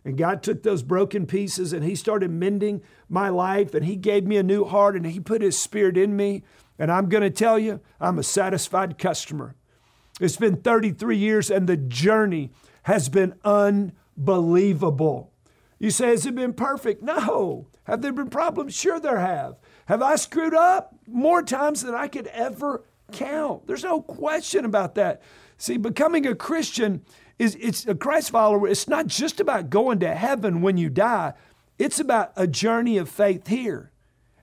And 0.05 0.17
God 0.17 0.43
took 0.43 0.63
those 0.63 0.83
broken 0.83 1.27
pieces 1.27 1.73
and 1.75 1.85
He 1.85 1.95
started 1.95 2.31
mending 2.31 2.83
my 3.09 3.29
life 3.29 3.75
and 3.75 3.85
He 3.85 3.97
gave 3.97 4.27
me 4.27 4.39
a 4.39 4.43
new 4.43 4.65
heart 4.65 4.97
and 4.97 5.05
He 5.05 5.21
put 5.21 5.43
His 5.43 5.59
Spirit 5.59 5.99
in 5.99 6.17
me. 6.17 6.43
And 6.79 6.91
I'm 6.91 7.11
going 7.11 7.23
to 7.23 7.31
tell 7.31 7.59
you, 7.59 7.81
I'm 8.01 8.19
a 8.19 8.23
satisfied 8.23 8.97
customer. 8.99 9.57
It's 10.21 10.37
been 10.37 10.57
33 10.57 11.17
years 11.17 11.51
and 11.51 11.67
the 11.67 11.77
journey 11.77 12.51
has 12.85 13.11
been 13.11 13.35
unbelievable. 13.45 15.33
You 15.81 15.91
say, 15.91 16.09
Has 16.09 16.27
it 16.27 16.37
been 16.37 16.53
perfect? 16.53 17.03
No. 17.03 17.67
Have 17.85 18.03
there 18.03 18.13
been 18.13 18.31
problems? 18.31 18.77
Sure, 18.77 19.01
there 19.01 19.19
have. 19.19 19.57
Have 19.87 20.03
I 20.03 20.15
screwed 20.15 20.55
up? 20.55 20.95
More 21.09 21.43
times 21.43 21.83
than 21.83 21.97
I 21.97 22.07
could 22.07 22.29
ever 22.29 22.85
count. 23.11 23.67
There's 23.67 23.83
no 23.83 24.01
question 24.01 24.65
about 24.65 24.95
that. 24.95 25.21
See, 25.57 25.77
becoming 25.77 26.27
a 26.27 26.37
Christian 26.37 27.03
is 27.39 27.57
it's 27.61 27.87
a 27.87 27.95
Christ 27.95 28.31
follower. 28.31 28.69
It's 28.69 28.87
not 28.87 29.09
just 29.09 29.41
about 29.41 29.71
going 29.71 29.99
to 30.01 30.15
heaven 30.15 30.61
when 30.61 30.77
you 30.77 30.91
die. 30.91 31.33
It's 31.79 31.99
about 31.99 32.33
a 32.37 32.47
journey 32.47 32.99
of 32.99 33.09
faith 33.09 33.49
here. 33.49 33.91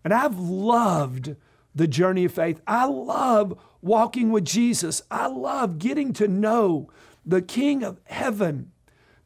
And 0.03 0.13
I've 0.13 0.39
loved 0.39 1.35
the 1.75 1.87
journey 1.87 2.25
of 2.25 2.33
faith. 2.33 2.59
I 2.65 2.85
love 2.85 3.57
walking 3.81 4.31
with 4.31 4.45
Jesus. 4.45 5.03
I 5.11 5.27
love 5.27 5.77
getting 5.77 6.11
to 6.13 6.27
know 6.27 6.89
the 7.25 7.41
King 7.41 7.83
of 7.83 7.99
heaven, 8.05 8.71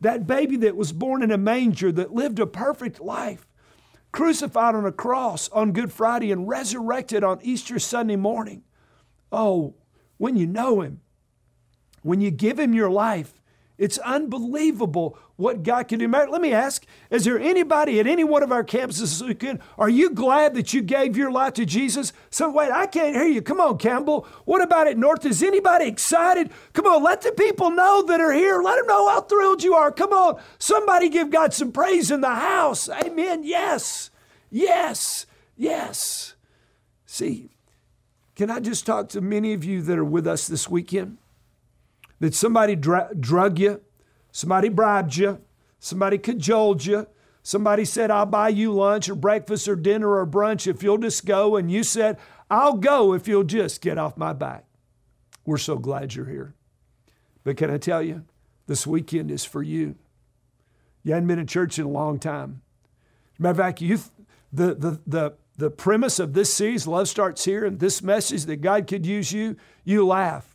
that 0.02 0.28
baby 0.28 0.58
that 0.58 0.76
was 0.76 0.92
born 0.92 1.24
in 1.24 1.32
a 1.32 1.38
manger, 1.38 1.92
that 1.92 2.14
lived 2.14 2.40
a 2.40 2.48
perfect 2.48 3.00
life, 3.00 3.48
crucified 4.12 4.76
on 4.76 4.86
a 4.86 4.92
cross 4.92 5.48
on 5.50 5.72
Good 5.72 5.92
Friday 5.92 6.32
and 6.32 6.48
resurrected 6.48 7.24
on 7.24 7.40
Easter 7.42 7.80
Sunday 7.80 8.16
morning. 8.16 8.64
Oh, 9.32 9.76
when 10.18 10.36
you 10.36 10.46
know 10.46 10.82
Him, 10.82 11.02
when 12.02 12.20
you 12.20 12.32
give 12.32 12.60
Him 12.60 12.74
your 12.74 12.90
life, 12.90 13.41
it's 13.82 13.98
unbelievable 13.98 15.18
what 15.38 15.64
God 15.64 15.88
can 15.88 15.98
do. 15.98 16.08
Let 16.08 16.40
me 16.40 16.54
ask 16.54 16.86
Is 17.10 17.26
there 17.26 17.40
anybody 17.40 18.00
at 18.00 18.06
any 18.06 18.24
one 18.24 18.44
of 18.44 18.52
our 18.52 18.64
campuses 18.64 19.00
this 19.00 19.24
weekend? 19.24 19.60
Are 19.76 19.90
you 19.90 20.12
glad 20.12 20.54
that 20.54 20.72
you 20.72 20.84
gave 20.84 21.18
your 21.18 21.32
life 21.32 21.54
to 21.54 21.66
Jesus? 21.66 22.14
So, 22.30 22.52
wait, 22.52 22.72
I 22.72 22.86
can't 22.86 23.16
hear 23.16 23.26
you. 23.26 23.42
Come 23.42 23.60
on, 23.60 23.80
Campbell. 23.80 24.28
What 24.46 24.62
about 24.62 24.86
at 24.86 25.00
North? 25.00 25.26
Is 25.26 25.42
anybody 25.42 25.88
excited? 25.88 26.52
Come 26.74 26.86
on, 26.86 27.02
let 27.02 27.24
the 27.24 27.32
people 27.32 27.72
know 27.72 28.04
that 28.04 28.22
are 28.22 28.32
here. 28.32 28.62
Let 28.62 28.76
them 28.76 28.86
know 28.86 29.10
how 29.10 29.22
thrilled 29.22 29.64
you 29.64 29.74
are. 29.74 29.92
Come 29.92 30.14
on, 30.14 30.40
somebody 30.60 31.10
give 31.10 31.32
God 31.32 31.52
some 31.52 31.72
praise 31.72 32.12
in 32.12 32.22
the 32.22 32.36
house. 32.36 32.88
Amen. 32.88 33.44
Yes, 33.44 34.12
yes, 34.52 35.26
yes. 35.58 36.36
See, 37.08 37.50
can 38.36 38.52
I 38.52 38.60
just 38.60 38.86
talk 38.86 39.10
to 39.10 39.22
many 39.22 39.54
of 39.54 39.64
you 39.64 39.82
that 39.82 39.98
are 39.98 40.06
with 40.06 40.28
us 40.28 40.46
this 40.46 40.70
weekend? 40.70 41.18
That 42.22 42.34
somebody 42.34 42.76
dra- 42.76 43.10
drug 43.20 43.60
you, 43.60 43.82
somebody 44.32 44.70
bribed 44.70 45.18
you, 45.18 45.42
somebody 45.80 46.18
cajoled 46.18 46.86
you, 46.86 47.08
somebody 47.44 47.84
said, 47.84 48.12
I'll 48.12 48.28
buy 48.28 48.50
you 48.50 48.72
lunch 48.72 49.10
or 49.10 49.16
breakfast 49.16 49.68
or 49.68 49.76
dinner 49.76 50.16
or 50.16 50.26
brunch 50.26 50.68
if 50.68 50.84
you'll 50.84 51.00
just 51.00 51.26
go, 51.26 51.58
and 51.58 51.70
you 51.70 51.84
said, 51.84 52.18
I'll 52.50 52.76
go 52.78 53.14
if 53.14 53.28
you'll 53.28 53.44
just 53.44 53.82
get 53.82 53.98
off 53.98 54.18
my 54.18 54.34
back. 54.34 54.66
We're 55.46 55.58
so 55.58 55.78
glad 55.78 56.14
you're 56.14 56.28
here. 56.28 56.54
But 57.44 57.58
can 57.58 57.72
I 57.72 57.78
tell 57.78 58.04
you, 58.04 58.24
this 58.68 58.86
weekend 58.86 59.32
is 59.32 59.44
for 59.44 59.64
you. 59.64 59.96
You 61.04 61.14
hadn't 61.14 61.28
been 61.28 61.40
in 61.40 61.48
church 61.48 61.80
in 61.80 61.86
a 61.86 61.90
long 61.90 62.20
time. 62.20 62.62
Matter 63.40 63.52
of 63.52 63.58
fact, 63.58 63.82
you, 63.82 63.98
the, 64.54 64.76
the, 64.76 65.02
the, 65.08 65.34
the 65.58 65.72
premise 65.72 66.20
of 66.20 66.34
this 66.34 66.54
series, 66.54 66.86
Love 66.86 67.10
Starts 67.10 67.44
Here, 67.46 67.66
and 67.66 67.80
this 67.80 68.04
message 68.04 68.46
that 68.46 68.58
God 68.58 68.86
could 68.86 69.08
use 69.08 69.32
you, 69.32 69.58
you 69.84 70.06
laugh. 70.06 70.51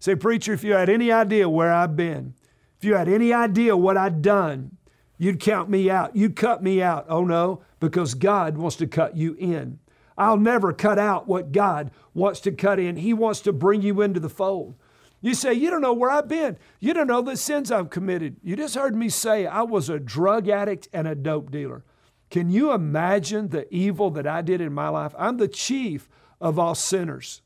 Say, 0.00 0.14
preacher, 0.14 0.54
if 0.54 0.64
you 0.64 0.72
had 0.72 0.88
any 0.88 1.12
idea 1.12 1.48
where 1.48 1.72
I've 1.72 1.94
been, 1.94 2.34
if 2.78 2.84
you 2.84 2.94
had 2.94 3.08
any 3.08 3.34
idea 3.34 3.76
what 3.76 3.98
I'd 3.98 4.22
done, 4.22 4.78
you'd 5.18 5.38
count 5.38 5.68
me 5.68 5.90
out. 5.90 6.16
You'd 6.16 6.34
cut 6.34 6.62
me 6.62 6.82
out. 6.82 7.04
Oh 7.10 7.22
no, 7.24 7.62
because 7.78 8.14
God 8.14 8.56
wants 8.56 8.76
to 8.76 8.86
cut 8.86 9.14
you 9.14 9.36
in. 9.38 9.78
I'll 10.16 10.38
never 10.38 10.72
cut 10.72 10.98
out 10.98 11.28
what 11.28 11.52
God 11.52 11.90
wants 12.14 12.40
to 12.40 12.52
cut 12.52 12.80
in. 12.80 12.96
He 12.96 13.12
wants 13.12 13.40
to 13.42 13.52
bring 13.52 13.82
you 13.82 14.00
into 14.00 14.20
the 14.20 14.30
fold. 14.30 14.74
You 15.20 15.34
say, 15.34 15.52
You 15.52 15.68
don't 15.68 15.82
know 15.82 15.92
where 15.92 16.10
I've 16.10 16.28
been. 16.28 16.56
You 16.78 16.94
don't 16.94 17.06
know 17.06 17.20
the 17.20 17.36
sins 17.36 17.70
I've 17.70 17.90
committed. 17.90 18.36
You 18.42 18.56
just 18.56 18.74
heard 18.74 18.96
me 18.96 19.10
say 19.10 19.46
I 19.46 19.62
was 19.62 19.90
a 19.90 20.00
drug 20.00 20.48
addict 20.48 20.88
and 20.94 21.06
a 21.06 21.14
dope 21.14 21.50
dealer. 21.50 21.84
Can 22.30 22.48
you 22.48 22.72
imagine 22.72 23.48
the 23.48 23.72
evil 23.74 24.10
that 24.12 24.26
I 24.26 24.40
did 24.40 24.62
in 24.62 24.72
my 24.72 24.88
life? 24.88 25.14
I'm 25.18 25.36
the 25.36 25.48
chief 25.48 26.08
of 26.40 26.58
all 26.58 26.74
sinners. 26.74 27.42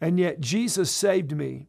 And 0.00 0.18
yet 0.18 0.40
Jesus 0.40 0.90
saved 0.90 1.32
me, 1.32 1.68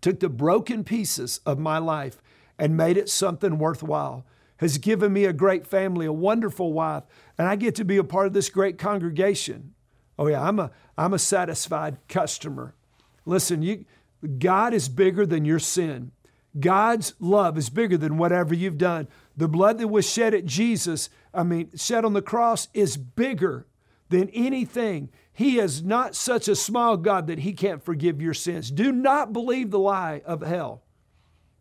took 0.00 0.20
the 0.20 0.28
broken 0.28 0.84
pieces 0.84 1.40
of 1.44 1.58
my 1.58 1.78
life 1.78 2.22
and 2.58 2.76
made 2.76 2.96
it 2.96 3.08
something 3.08 3.58
worthwhile, 3.58 4.26
has 4.58 4.78
given 4.78 5.12
me 5.12 5.24
a 5.24 5.32
great 5.32 5.66
family, 5.66 6.06
a 6.06 6.12
wonderful 6.12 6.72
wife, 6.72 7.04
and 7.36 7.46
I 7.46 7.56
get 7.56 7.74
to 7.76 7.84
be 7.84 7.96
a 7.96 8.04
part 8.04 8.26
of 8.26 8.32
this 8.32 8.50
great 8.50 8.78
congregation. 8.78 9.74
Oh 10.18 10.26
yeah, 10.26 10.42
I'm 10.42 10.58
a 10.58 10.72
I'm 10.96 11.14
a 11.14 11.18
satisfied 11.18 11.98
customer. 12.08 12.74
Listen, 13.24 13.62
you 13.62 13.84
God 14.38 14.74
is 14.74 14.88
bigger 14.88 15.24
than 15.24 15.44
your 15.44 15.60
sin. 15.60 16.10
God's 16.58 17.14
love 17.20 17.56
is 17.56 17.70
bigger 17.70 17.96
than 17.96 18.18
whatever 18.18 18.52
you've 18.54 18.78
done. 18.78 19.06
The 19.36 19.46
blood 19.46 19.78
that 19.78 19.88
was 19.88 20.10
shed 20.10 20.34
at 20.34 20.44
Jesus, 20.44 21.08
I 21.32 21.44
mean, 21.44 21.70
shed 21.76 22.04
on 22.04 22.14
the 22.14 22.22
cross, 22.22 22.66
is 22.74 22.96
bigger 22.96 23.66
than 24.08 24.28
anything. 24.30 25.10
He 25.32 25.58
is 25.58 25.82
not 25.82 26.14
such 26.14 26.48
a 26.48 26.56
small 26.56 26.96
God 26.96 27.26
that 27.26 27.40
He 27.40 27.52
can't 27.52 27.84
forgive 27.84 28.20
your 28.20 28.34
sins. 28.34 28.70
Do 28.70 28.92
not 28.92 29.32
believe 29.32 29.70
the 29.70 29.78
lie 29.78 30.22
of 30.24 30.42
hell. 30.42 30.82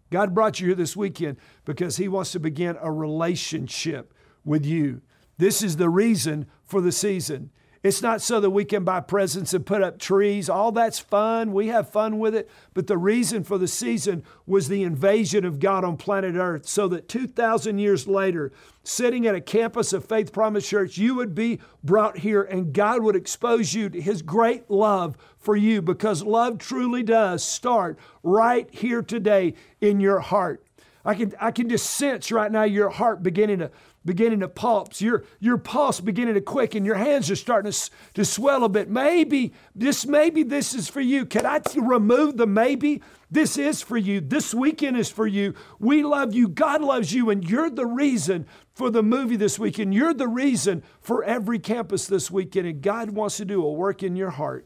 God 0.10 0.34
brought 0.34 0.60
you 0.60 0.68
here 0.68 0.76
this 0.76 0.96
weekend 0.96 1.38
because 1.66 1.98
He 1.98 2.08
wants 2.08 2.32
to 2.32 2.40
begin 2.40 2.78
a 2.82 2.92
relationship 2.92 4.14
with 4.46 4.66
you. 4.66 5.02
This 5.38 5.62
is 5.62 5.78
the 5.78 5.90
reason 5.90 6.48
for 6.64 6.82
the 6.82 6.92
season. 6.92 7.52
It's 7.84 8.02
not 8.02 8.22
so 8.22 8.40
that 8.40 8.50
we 8.50 8.66
can 8.66 8.84
buy 8.84 9.02
presents 9.02 9.54
and 9.54 9.66
put 9.66 9.84
up 9.84 10.00
trees. 10.00 10.50
All 10.50 10.72
that's 10.72 11.00
fun. 11.00 11.54
We 11.54 11.68
have 11.68 11.90
fun 11.90 12.20
with 12.20 12.36
it. 12.36 12.50
But 12.74 12.88
the 12.88 12.98
reason 12.98 13.44
for 13.44 13.58
the 13.58 13.68
season 13.68 14.24
was 14.46 14.68
the 14.68 14.84
invasion 14.84 15.46
of 15.46 15.60
God 15.60 15.84
on 15.84 15.98
planet 15.98 16.36
Earth, 16.36 16.68
so 16.68 16.88
that 16.88 17.08
2,000 17.08 17.78
years 17.78 18.08
later, 18.08 18.52
sitting 18.84 19.28
at 19.28 19.36
a 19.36 19.42
campus 19.42 19.94
of 19.94 20.06
Faith 20.06 20.32
Promise 20.32 20.68
Church, 20.68 20.98
you 20.98 21.16
would 21.16 21.36
be 21.36 21.60
brought 21.84 22.20
here 22.20 22.44
and 22.44 22.74
God 22.74 23.04
would 23.04 23.16
expose 23.16 23.74
you 23.74 23.90
to 23.90 24.02
His 24.02 24.22
great 24.22 24.70
love 24.70 25.18
for 25.38 25.56
you 25.56 25.82
because 25.82 26.24
love 26.24 26.58
truly 26.58 27.04
does 27.04 27.44
start 27.44 28.00
right 28.24 28.68
here 28.74 29.02
today 29.02 29.54
in 29.82 30.00
your 30.00 30.20
heart. 30.20 30.64
I 31.06 31.14
can, 31.14 31.34
I 31.40 31.52
can 31.52 31.70
just 31.70 31.90
sense 31.92 32.34
right 32.34 32.52
now 32.52 32.64
your 32.64 32.90
heart 32.90 33.24
beginning 33.24 33.60
to 33.60 33.72
beginning 34.08 34.40
to 34.40 34.48
pulse, 34.48 35.02
your, 35.02 35.26
your 35.40 35.58
pulse 35.58 36.00
beginning 36.00 36.34
to 36.34 36.42
quicken, 36.42 36.86
your 36.86 36.96
hands 36.96 37.30
are 37.30 37.36
starting 37.36 37.72
to, 37.72 37.90
to 38.16 38.26
swell 38.26 38.64
a 38.64 38.70
bit. 38.70 38.90
Maybe 38.90 39.54
this, 39.76 40.08
maybe 40.08 40.42
this 40.42 40.74
is 40.74 40.88
for 40.88 41.02
you. 41.02 41.26
Can 41.26 41.46
I 41.46 41.62
remove 41.76 42.38
the 42.38 42.48
maybe? 42.48 43.04
This 43.30 43.58
is 43.58 43.82
for 43.82 43.98
you. 43.98 44.22
This 44.22 44.54
weekend 44.54 44.96
is 44.98 45.12
for 45.12 45.28
you. 45.28 45.54
We 45.78 46.02
love 46.02 46.34
you. 46.34 46.48
God 46.48 46.82
loves 46.82 47.14
you, 47.14 47.30
and 47.30 47.48
you're 47.48 47.70
the 47.70 47.86
reason 47.86 48.48
for 48.74 48.90
the 48.90 49.04
movie 49.04 49.36
this 49.36 49.60
weekend. 49.60 49.94
You're 49.94 50.14
the 50.14 50.30
reason 50.30 50.82
for 51.02 51.26
every 51.26 51.60
campus 51.60 52.08
this 52.08 52.32
weekend, 52.32 52.66
and 52.66 52.82
God 52.82 53.12
wants 53.12 53.38
to 53.38 53.46
do 53.46 53.64
a 53.64 53.72
work 53.72 54.02
in 54.02 54.16
your 54.16 54.30
heart 54.30 54.66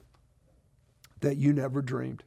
that 1.22 1.38
you 1.38 1.52
never 1.52 1.82
dreamed. 1.82 2.24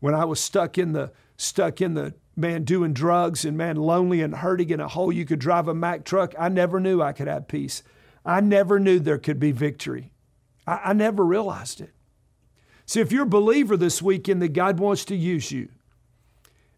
When 0.00 0.14
I 0.14 0.24
was 0.24 0.40
stuck 0.40 0.76
in 0.76 0.92
the 0.92 1.12
stuck 1.36 1.80
in 1.80 1.94
the 1.94 2.14
man 2.36 2.64
doing 2.64 2.92
drugs 2.92 3.44
and 3.44 3.56
man 3.56 3.76
lonely 3.76 4.20
and 4.20 4.36
hurting 4.36 4.70
in 4.70 4.80
a 4.80 4.88
hole 4.88 5.12
you 5.12 5.24
could 5.24 5.38
drive 5.38 5.68
a 5.68 5.74
Mack 5.74 6.04
truck, 6.04 6.34
I 6.38 6.48
never 6.48 6.78
knew 6.80 7.02
I 7.02 7.12
could 7.12 7.28
have 7.28 7.48
peace. 7.48 7.82
I 8.24 8.40
never 8.40 8.78
knew 8.78 8.98
there 8.98 9.18
could 9.18 9.40
be 9.40 9.52
victory. 9.52 10.12
I, 10.66 10.80
I 10.86 10.92
never 10.92 11.24
realized 11.24 11.80
it. 11.80 11.90
See, 12.84 13.00
if 13.00 13.10
you're 13.10 13.24
a 13.24 13.26
believer 13.26 13.76
this 13.76 14.02
weekend, 14.02 14.42
then 14.42 14.52
God 14.52 14.78
wants 14.78 15.04
to 15.06 15.16
use 15.16 15.50
you. 15.50 15.68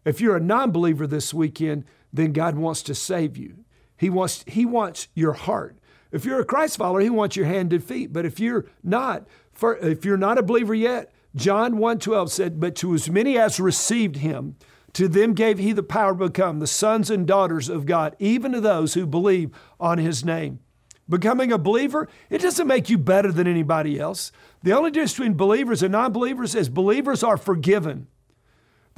If 0.05 0.21
you're 0.21 0.37
a 0.37 0.41
non 0.41 0.71
believer 0.71 1.05
this 1.05 1.33
weekend, 1.33 1.85
then 2.11 2.33
God 2.33 2.55
wants 2.55 2.81
to 2.83 2.95
save 2.95 3.37
you. 3.37 3.65
He 3.97 4.09
wants, 4.09 4.43
he 4.47 4.65
wants 4.65 5.07
your 5.13 5.33
heart. 5.33 5.75
If 6.11 6.25
you're 6.25 6.39
a 6.39 6.45
Christ 6.45 6.77
follower, 6.77 7.01
He 7.01 7.09
wants 7.09 7.35
your 7.35 7.45
hand 7.45 7.73
and 7.73 7.83
feet. 7.83 8.11
But 8.11 8.25
if 8.25 8.39
you're 8.39 8.65
not, 8.83 9.27
if 9.61 10.05
you're 10.05 10.17
not 10.17 10.37
a 10.37 10.43
believer 10.43 10.73
yet, 10.73 11.11
John 11.35 11.73
1:12 11.77 12.31
said, 12.31 12.59
"But 12.59 12.75
to 12.77 12.93
as 12.95 13.09
many 13.09 13.37
as 13.37 13.59
received 13.59 14.17
him, 14.17 14.55
to 14.93 15.07
them 15.07 15.33
gave 15.33 15.59
he 15.59 15.71
the 15.71 15.83
power 15.83 16.13
to 16.13 16.27
become 16.27 16.59
the 16.59 16.67
sons 16.67 17.09
and 17.09 17.27
daughters 17.27 17.69
of 17.69 17.85
God, 17.85 18.15
even 18.19 18.51
to 18.53 18.61
those 18.61 18.93
who 18.93 19.05
believe 19.05 19.51
on 19.79 19.97
his 19.97 20.25
name. 20.25 20.59
Becoming 21.07 21.51
a 21.51 21.57
believer, 21.57 22.07
it 22.29 22.39
doesn't 22.39 22.67
make 22.67 22.89
you 22.89 22.97
better 22.97 23.31
than 23.31 23.47
anybody 23.47 23.99
else. 23.99 24.31
The 24.61 24.73
only 24.73 24.91
difference 24.91 25.13
between 25.13 25.33
believers 25.33 25.81
and 25.81 25.91
non 25.91 26.11
believers 26.11 26.53
is 26.53 26.69
believers 26.69 27.23
are 27.23 27.37
forgiven. 27.37 28.07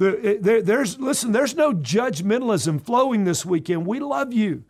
Eh, 0.00 0.36
there, 0.40 0.60
there's, 0.60 0.98
listen, 0.98 1.32
there's 1.32 1.54
no 1.54 1.72
judgmentalism 1.72 2.82
flowing 2.82 3.24
this 3.24 3.46
weekend. 3.46 3.86
We 3.86 4.00
love 4.00 4.32
you. 4.32 4.64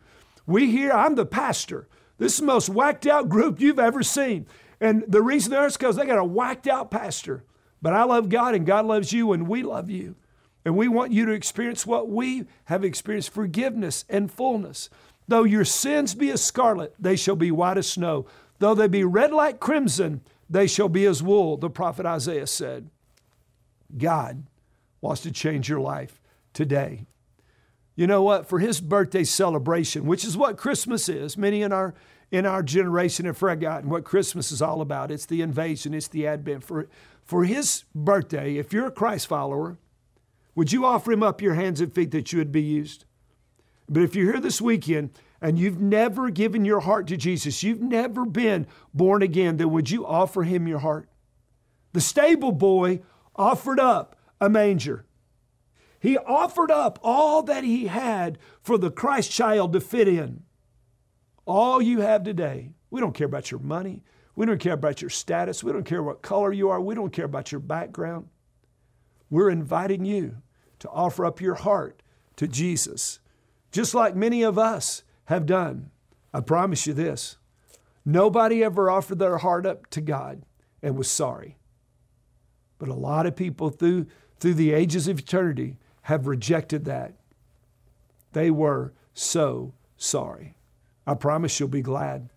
We 0.45 0.71
here, 0.71 0.91
I'm 0.91 1.15
the 1.15 1.25
pastor. 1.25 1.87
This 2.17 2.33
is 2.33 2.39
the 2.39 2.45
most 2.45 2.69
whacked 2.69 3.07
out 3.07 3.29
group 3.29 3.59
you've 3.59 3.79
ever 3.79 4.03
seen. 4.03 4.45
And 4.79 5.03
the 5.07 5.21
reason 5.21 5.51
they're 5.51 5.65
is 5.65 5.77
because 5.77 5.95
they 5.95 6.05
got 6.05 6.17
a 6.17 6.23
whacked 6.23 6.67
out 6.67 6.91
pastor. 6.91 7.43
But 7.81 7.93
I 7.93 8.03
love 8.03 8.29
God 8.29 8.55
and 8.55 8.65
God 8.65 8.85
loves 8.85 9.11
you 9.11 9.33
and 9.33 9.47
we 9.47 9.63
love 9.63 9.89
you. 9.89 10.15
And 10.65 10.77
we 10.77 10.87
want 10.87 11.11
you 11.11 11.25
to 11.25 11.31
experience 11.31 11.85
what 11.85 12.09
we 12.09 12.45
have 12.65 12.83
experienced 12.83 13.31
forgiveness 13.31 14.05
and 14.09 14.31
fullness. 14.31 14.89
Though 15.27 15.43
your 15.43 15.65
sins 15.65 16.15
be 16.15 16.31
as 16.31 16.43
scarlet, 16.43 16.93
they 16.99 17.15
shall 17.15 17.35
be 17.35 17.51
white 17.51 17.77
as 17.77 17.89
snow. 17.89 18.25
Though 18.59 18.75
they 18.75 18.87
be 18.87 19.03
red 19.03 19.31
like 19.31 19.59
crimson, 19.59 20.21
they 20.49 20.67
shall 20.67 20.89
be 20.89 21.05
as 21.05 21.23
wool, 21.23 21.57
the 21.57 21.69
prophet 21.69 22.05
Isaiah 22.05 22.47
said. 22.47 22.89
God 23.97 24.43
wants 25.01 25.21
to 25.21 25.31
change 25.31 25.69
your 25.69 25.79
life 25.79 26.21
today. 26.53 27.05
You 27.95 28.07
know 28.07 28.23
what? 28.23 28.47
For 28.47 28.59
his 28.59 28.81
birthday 28.81 29.23
celebration, 29.23 30.05
which 30.05 30.25
is 30.25 30.37
what 30.37 30.57
Christmas 30.57 31.09
is, 31.09 31.37
many 31.37 31.61
in 31.61 31.71
our 31.71 31.93
in 32.31 32.47
our 32.47 32.63
generation 32.63 33.27
have 33.27 33.37
forgotten 33.37 33.89
what 33.89 34.03
Christmas 34.03 34.51
is 34.51 34.59
all 34.59 34.81
about. 34.81 35.11
It's 35.11 35.27
the 35.27 35.43
invasion, 35.43 35.93
it's 35.93 36.07
the 36.07 36.25
advent. 36.25 36.63
For, 36.63 36.87
for 37.23 37.43
his 37.43 37.83
birthday, 37.93 38.57
if 38.57 38.73
you're 38.73 38.87
a 38.87 38.91
Christ 38.91 39.27
follower, 39.27 39.77
would 40.55 40.71
you 40.71 40.85
offer 40.85 41.11
him 41.11 41.23
up 41.23 41.41
your 41.41 41.55
hands 41.55 41.81
and 41.81 41.93
feet 41.93 42.11
that 42.11 42.31
you 42.31 42.39
would 42.39 42.51
be 42.51 42.61
used? 42.61 43.05
But 43.89 44.03
if 44.03 44.15
you're 44.15 44.31
here 44.31 44.41
this 44.41 44.61
weekend 44.61 45.11
and 45.41 45.59
you've 45.59 45.79
never 45.79 46.29
given 46.29 46.63
your 46.65 46.81
heart 46.81 47.07
to 47.07 47.17
Jesus, 47.17 47.63
you've 47.63 47.81
never 47.81 48.25
been 48.25 48.67
born 48.93 49.21
again, 49.21 49.57
then 49.57 49.71
would 49.71 49.89
you 49.89 50.05
offer 50.05 50.43
him 50.43 50.67
your 50.67 50.79
heart? 50.79 51.09
The 51.93 52.01
stable 52.01 52.51
boy 52.51 53.01
offered 53.35 53.79
up 53.79 54.15
a 54.39 54.49
manger. 54.49 55.05
He 55.99 56.17
offered 56.17 56.71
up 56.71 56.99
all 57.01 57.43
that 57.43 57.63
he 57.63 57.87
had 57.87 58.37
for 58.61 58.77
the 58.77 58.91
Christ 58.91 59.31
child 59.31 59.73
to 59.73 59.79
fit 59.79 60.07
in. 60.07 60.43
All 61.45 61.81
you 61.81 62.01
have 62.01 62.23
today, 62.23 62.71
we 62.89 62.99
don't 62.99 63.13
care 63.13 63.27
about 63.27 63.51
your 63.51 63.59
money. 63.59 64.03
We 64.35 64.45
don't 64.45 64.59
care 64.59 64.73
about 64.73 65.01
your 65.01 65.09
status. 65.09 65.63
We 65.63 65.71
don't 65.71 65.85
care 65.85 66.03
what 66.03 66.21
color 66.21 66.51
you 66.51 66.69
are. 66.69 66.81
We 66.81 66.95
don't 66.95 67.13
care 67.13 67.25
about 67.25 67.51
your 67.51 67.61
background. 67.61 68.27
We're 69.33 69.49
inviting 69.49 70.05
you 70.05 70.43
to 70.77 70.87
offer 70.89 71.25
up 71.25 71.41
your 71.41 71.55
heart 71.55 72.03
to 72.35 72.47
Jesus, 72.47 73.17
just 73.71 73.95
like 73.95 74.15
many 74.15 74.43
of 74.43 74.59
us 74.59 75.01
have 75.25 75.47
done. 75.47 75.89
I 76.31 76.39
promise 76.41 76.85
you 76.85 76.93
this 76.93 77.37
nobody 78.05 78.63
ever 78.63 78.91
offered 78.91 79.17
their 79.17 79.39
heart 79.39 79.65
up 79.65 79.89
to 79.89 80.01
God 80.01 80.43
and 80.83 80.95
was 80.95 81.09
sorry. 81.09 81.57
But 82.77 82.89
a 82.89 82.93
lot 82.93 83.25
of 83.25 83.35
people 83.35 83.71
through, 83.71 84.05
through 84.39 84.53
the 84.53 84.71
ages 84.71 85.07
of 85.07 85.17
eternity 85.17 85.77
have 86.03 86.27
rejected 86.27 86.85
that. 86.85 87.15
They 88.33 88.51
were 88.51 88.93
so 89.15 89.73
sorry. 89.97 90.53
I 91.07 91.15
promise 91.15 91.59
you'll 91.59 91.69
be 91.69 91.81
glad. 91.81 92.29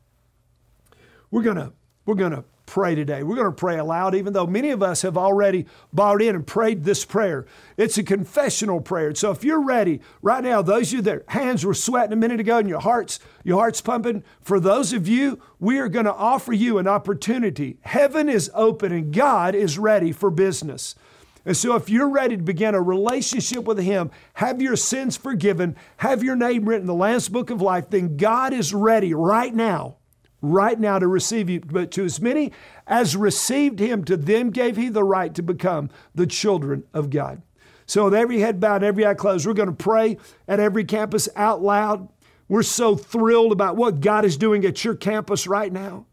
We're 1.31 1.43
going 1.43 1.59
to 1.59 1.75
we're 2.07 2.15
going 2.15 2.33
to 2.33 2.45
pray 2.67 2.95
today. 2.95 3.23
We're 3.23 3.37
going 3.37 3.47
to 3.47 3.53
pray 3.53 3.79
aloud, 3.79 4.15
even 4.15 4.33
though 4.33 4.47
many 4.47 4.71
of 4.71 4.83
us 4.83 5.03
have 5.03 5.17
already 5.17 5.67
bought 5.93 6.21
in 6.21 6.35
and 6.35 6.47
prayed 6.47 6.85
this 6.85 7.05
prayer. 7.05 7.47
It's 7.77 7.97
a 7.97 8.03
confessional 8.03 8.81
prayer. 8.81 9.15
So 9.15 9.31
if 9.31 9.45
you're 9.45 9.63
ready 9.63 10.01
right 10.21 10.43
now, 10.43 10.61
those 10.61 10.89
of 10.89 10.97
you 10.97 11.03
that 11.03 11.23
hands 11.29 11.65
were 11.65 11.75
sweating 11.75 12.13
a 12.13 12.17
minute 12.17 12.41
ago 12.41 12.59
and 12.59 12.69
your 12.69 12.81
hearts, 12.81 13.21
your 13.45 13.59
heart's 13.59 13.81
pumping, 13.81 14.25
for 14.43 14.61
those 14.61 14.93
of 14.93 15.09
you, 15.09 15.41
we 15.61 15.79
are 15.79 15.89
going 15.89 16.05
to 16.05 16.15
offer 16.15 16.53
you 16.53 16.79
an 16.79 16.89
opportunity. 16.89 17.79
Heaven 17.83 18.29
is 18.29 18.51
open 18.53 18.93
and 18.93 19.15
God 19.15 19.55
is 19.55 19.79
ready 19.79 20.13
for 20.13 20.31
business. 20.31 20.97
And 21.45 21.57
so, 21.57 21.77
if 21.77 21.89
you're 21.89 22.09
ready 22.09 22.37
to 22.37 22.43
begin 22.43 22.75
a 22.75 22.83
relationship 22.83 23.63
with 23.65 23.79
Him, 23.79 24.11
have 24.35 24.61
your 24.61 24.75
sins 24.75 25.17
forgiven, 25.17 25.77
have 25.99 26.25
your 26.25 26.35
name 26.35 26.69
written 26.69 26.83
in 26.83 26.87
the 26.89 26.95
Lamb's 26.95 27.29
Book 27.29 27.51
of 27.51 27.63
Life, 27.63 27.89
then 27.89 28.17
God 28.17 28.53
is 28.53 28.75
ready 28.75 29.15
right 29.15 29.55
now 29.55 29.99
right 30.41 30.79
now 30.79 30.99
to 30.99 31.07
receive 31.07 31.49
you. 31.51 31.61
But 31.61 31.91
to 31.93 32.05
as 32.05 32.21
many 32.21 32.53
as 32.87 33.17
received 33.17 33.79
him, 33.79 34.05
to 34.05 34.17
them 34.17 34.51
gave 34.51 34.77
he 34.77 34.89
the 34.89 35.05
right 35.05 35.35
to 35.35 35.43
become 35.43 35.91
the 36.15 36.27
children 36.27 36.85
of 36.93 37.11
God. 37.11 37.43
So, 37.87 38.05
with 38.05 38.15
every 38.15 38.41
head 38.41 38.59
bowed, 38.59 38.83
every 38.83 39.07
eye 39.07 39.15
closed, 39.15 39.47
we're 39.47 39.55
going 39.55 39.69
to 39.69 39.75
pray 39.75 40.19
at 40.49 40.59
every 40.59 40.85
campus 40.85 41.29
out 41.37 41.63
loud. 41.63 42.09
We're 42.49 42.63
so 42.63 42.97
thrilled 42.97 43.53
about 43.53 43.77
what 43.77 44.01
God 44.01 44.25
is 44.25 44.37
doing 44.37 44.65
at 44.65 44.85
your 44.85 44.95
campus 44.95 45.47
right 45.47 45.73
now. 45.73 46.07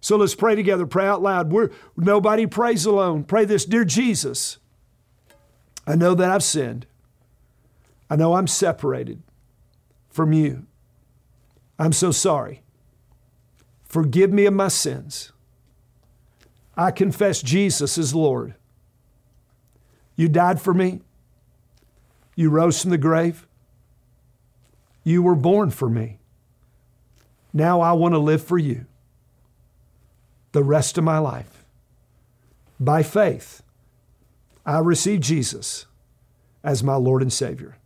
So 0.00 0.16
let's 0.16 0.34
pray 0.34 0.54
together. 0.54 0.86
Pray 0.86 1.06
out 1.06 1.22
loud. 1.22 1.50
We're, 1.50 1.70
nobody 1.96 2.46
prays 2.46 2.86
alone. 2.86 3.24
Pray 3.24 3.44
this 3.44 3.64
Dear 3.64 3.84
Jesus, 3.84 4.58
I 5.86 5.96
know 5.96 6.14
that 6.14 6.30
I've 6.30 6.44
sinned. 6.44 6.86
I 8.10 8.16
know 8.16 8.34
I'm 8.34 8.46
separated 8.46 9.22
from 10.08 10.32
you. 10.32 10.66
I'm 11.78 11.92
so 11.92 12.10
sorry. 12.10 12.62
Forgive 13.88 14.32
me 14.32 14.46
of 14.46 14.54
my 14.54 14.68
sins. 14.68 15.32
I 16.76 16.90
confess 16.90 17.42
Jesus 17.42 17.98
is 17.98 18.14
Lord. 18.14 18.54
You 20.14 20.28
died 20.28 20.60
for 20.60 20.74
me. 20.74 21.00
You 22.36 22.50
rose 22.50 22.80
from 22.80 22.90
the 22.90 22.98
grave. 22.98 23.46
You 25.02 25.22
were 25.22 25.34
born 25.34 25.70
for 25.70 25.88
me. 25.88 26.18
Now 27.52 27.80
I 27.80 27.92
want 27.92 28.14
to 28.14 28.18
live 28.18 28.42
for 28.42 28.58
you 28.58 28.84
the 30.52 30.62
rest 30.62 30.98
of 30.98 31.04
my 31.04 31.18
life. 31.18 31.64
By 32.78 33.02
faith, 33.02 33.62
I 34.64 34.78
receive 34.78 35.20
Jesus 35.20 35.86
as 36.62 36.84
my 36.84 36.94
Lord 36.94 37.22
and 37.22 37.32
Savior. 37.32 37.76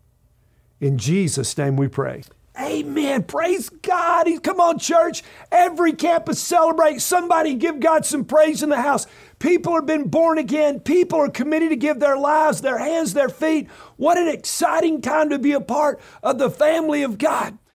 In 0.80 0.98
Jesus' 0.98 1.56
name 1.56 1.76
we 1.76 1.88
pray. 1.88 2.24
Amen. 2.60 3.24
Praise 3.24 3.70
God. 3.70 4.28
Come 4.42 4.60
on, 4.60 4.78
church. 4.78 5.22
Every 5.50 5.92
campus 5.94 6.40
celebrate. 6.40 7.00
Somebody 7.00 7.54
give 7.54 7.80
God 7.80 8.06
some 8.06 8.24
praise 8.26 8.62
in 8.62 8.68
the 8.68 8.80
house. 8.82 9.06
People 9.38 9.74
have 9.74 9.86
been 9.86 10.08
born 10.08 10.38
again. 10.38 10.80
People 10.80 11.20
are 11.20 11.30
committed 11.30 11.70
to 11.70 11.76
give 11.76 11.98
their 12.00 12.16
lives, 12.16 12.60
their 12.60 12.78
hands, 12.78 13.14
their 13.14 13.30
feet. 13.30 13.68
What 13.96 14.18
an 14.18 14.28
exciting 14.28 15.00
time 15.00 15.30
to 15.30 15.38
be 15.38 15.52
a 15.52 15.60
part 15.60 16.00
of 16.22 16.38
the 16.38 16.50
family 16.50 17.02
of 17.02 17.18
God. 17.18 17.58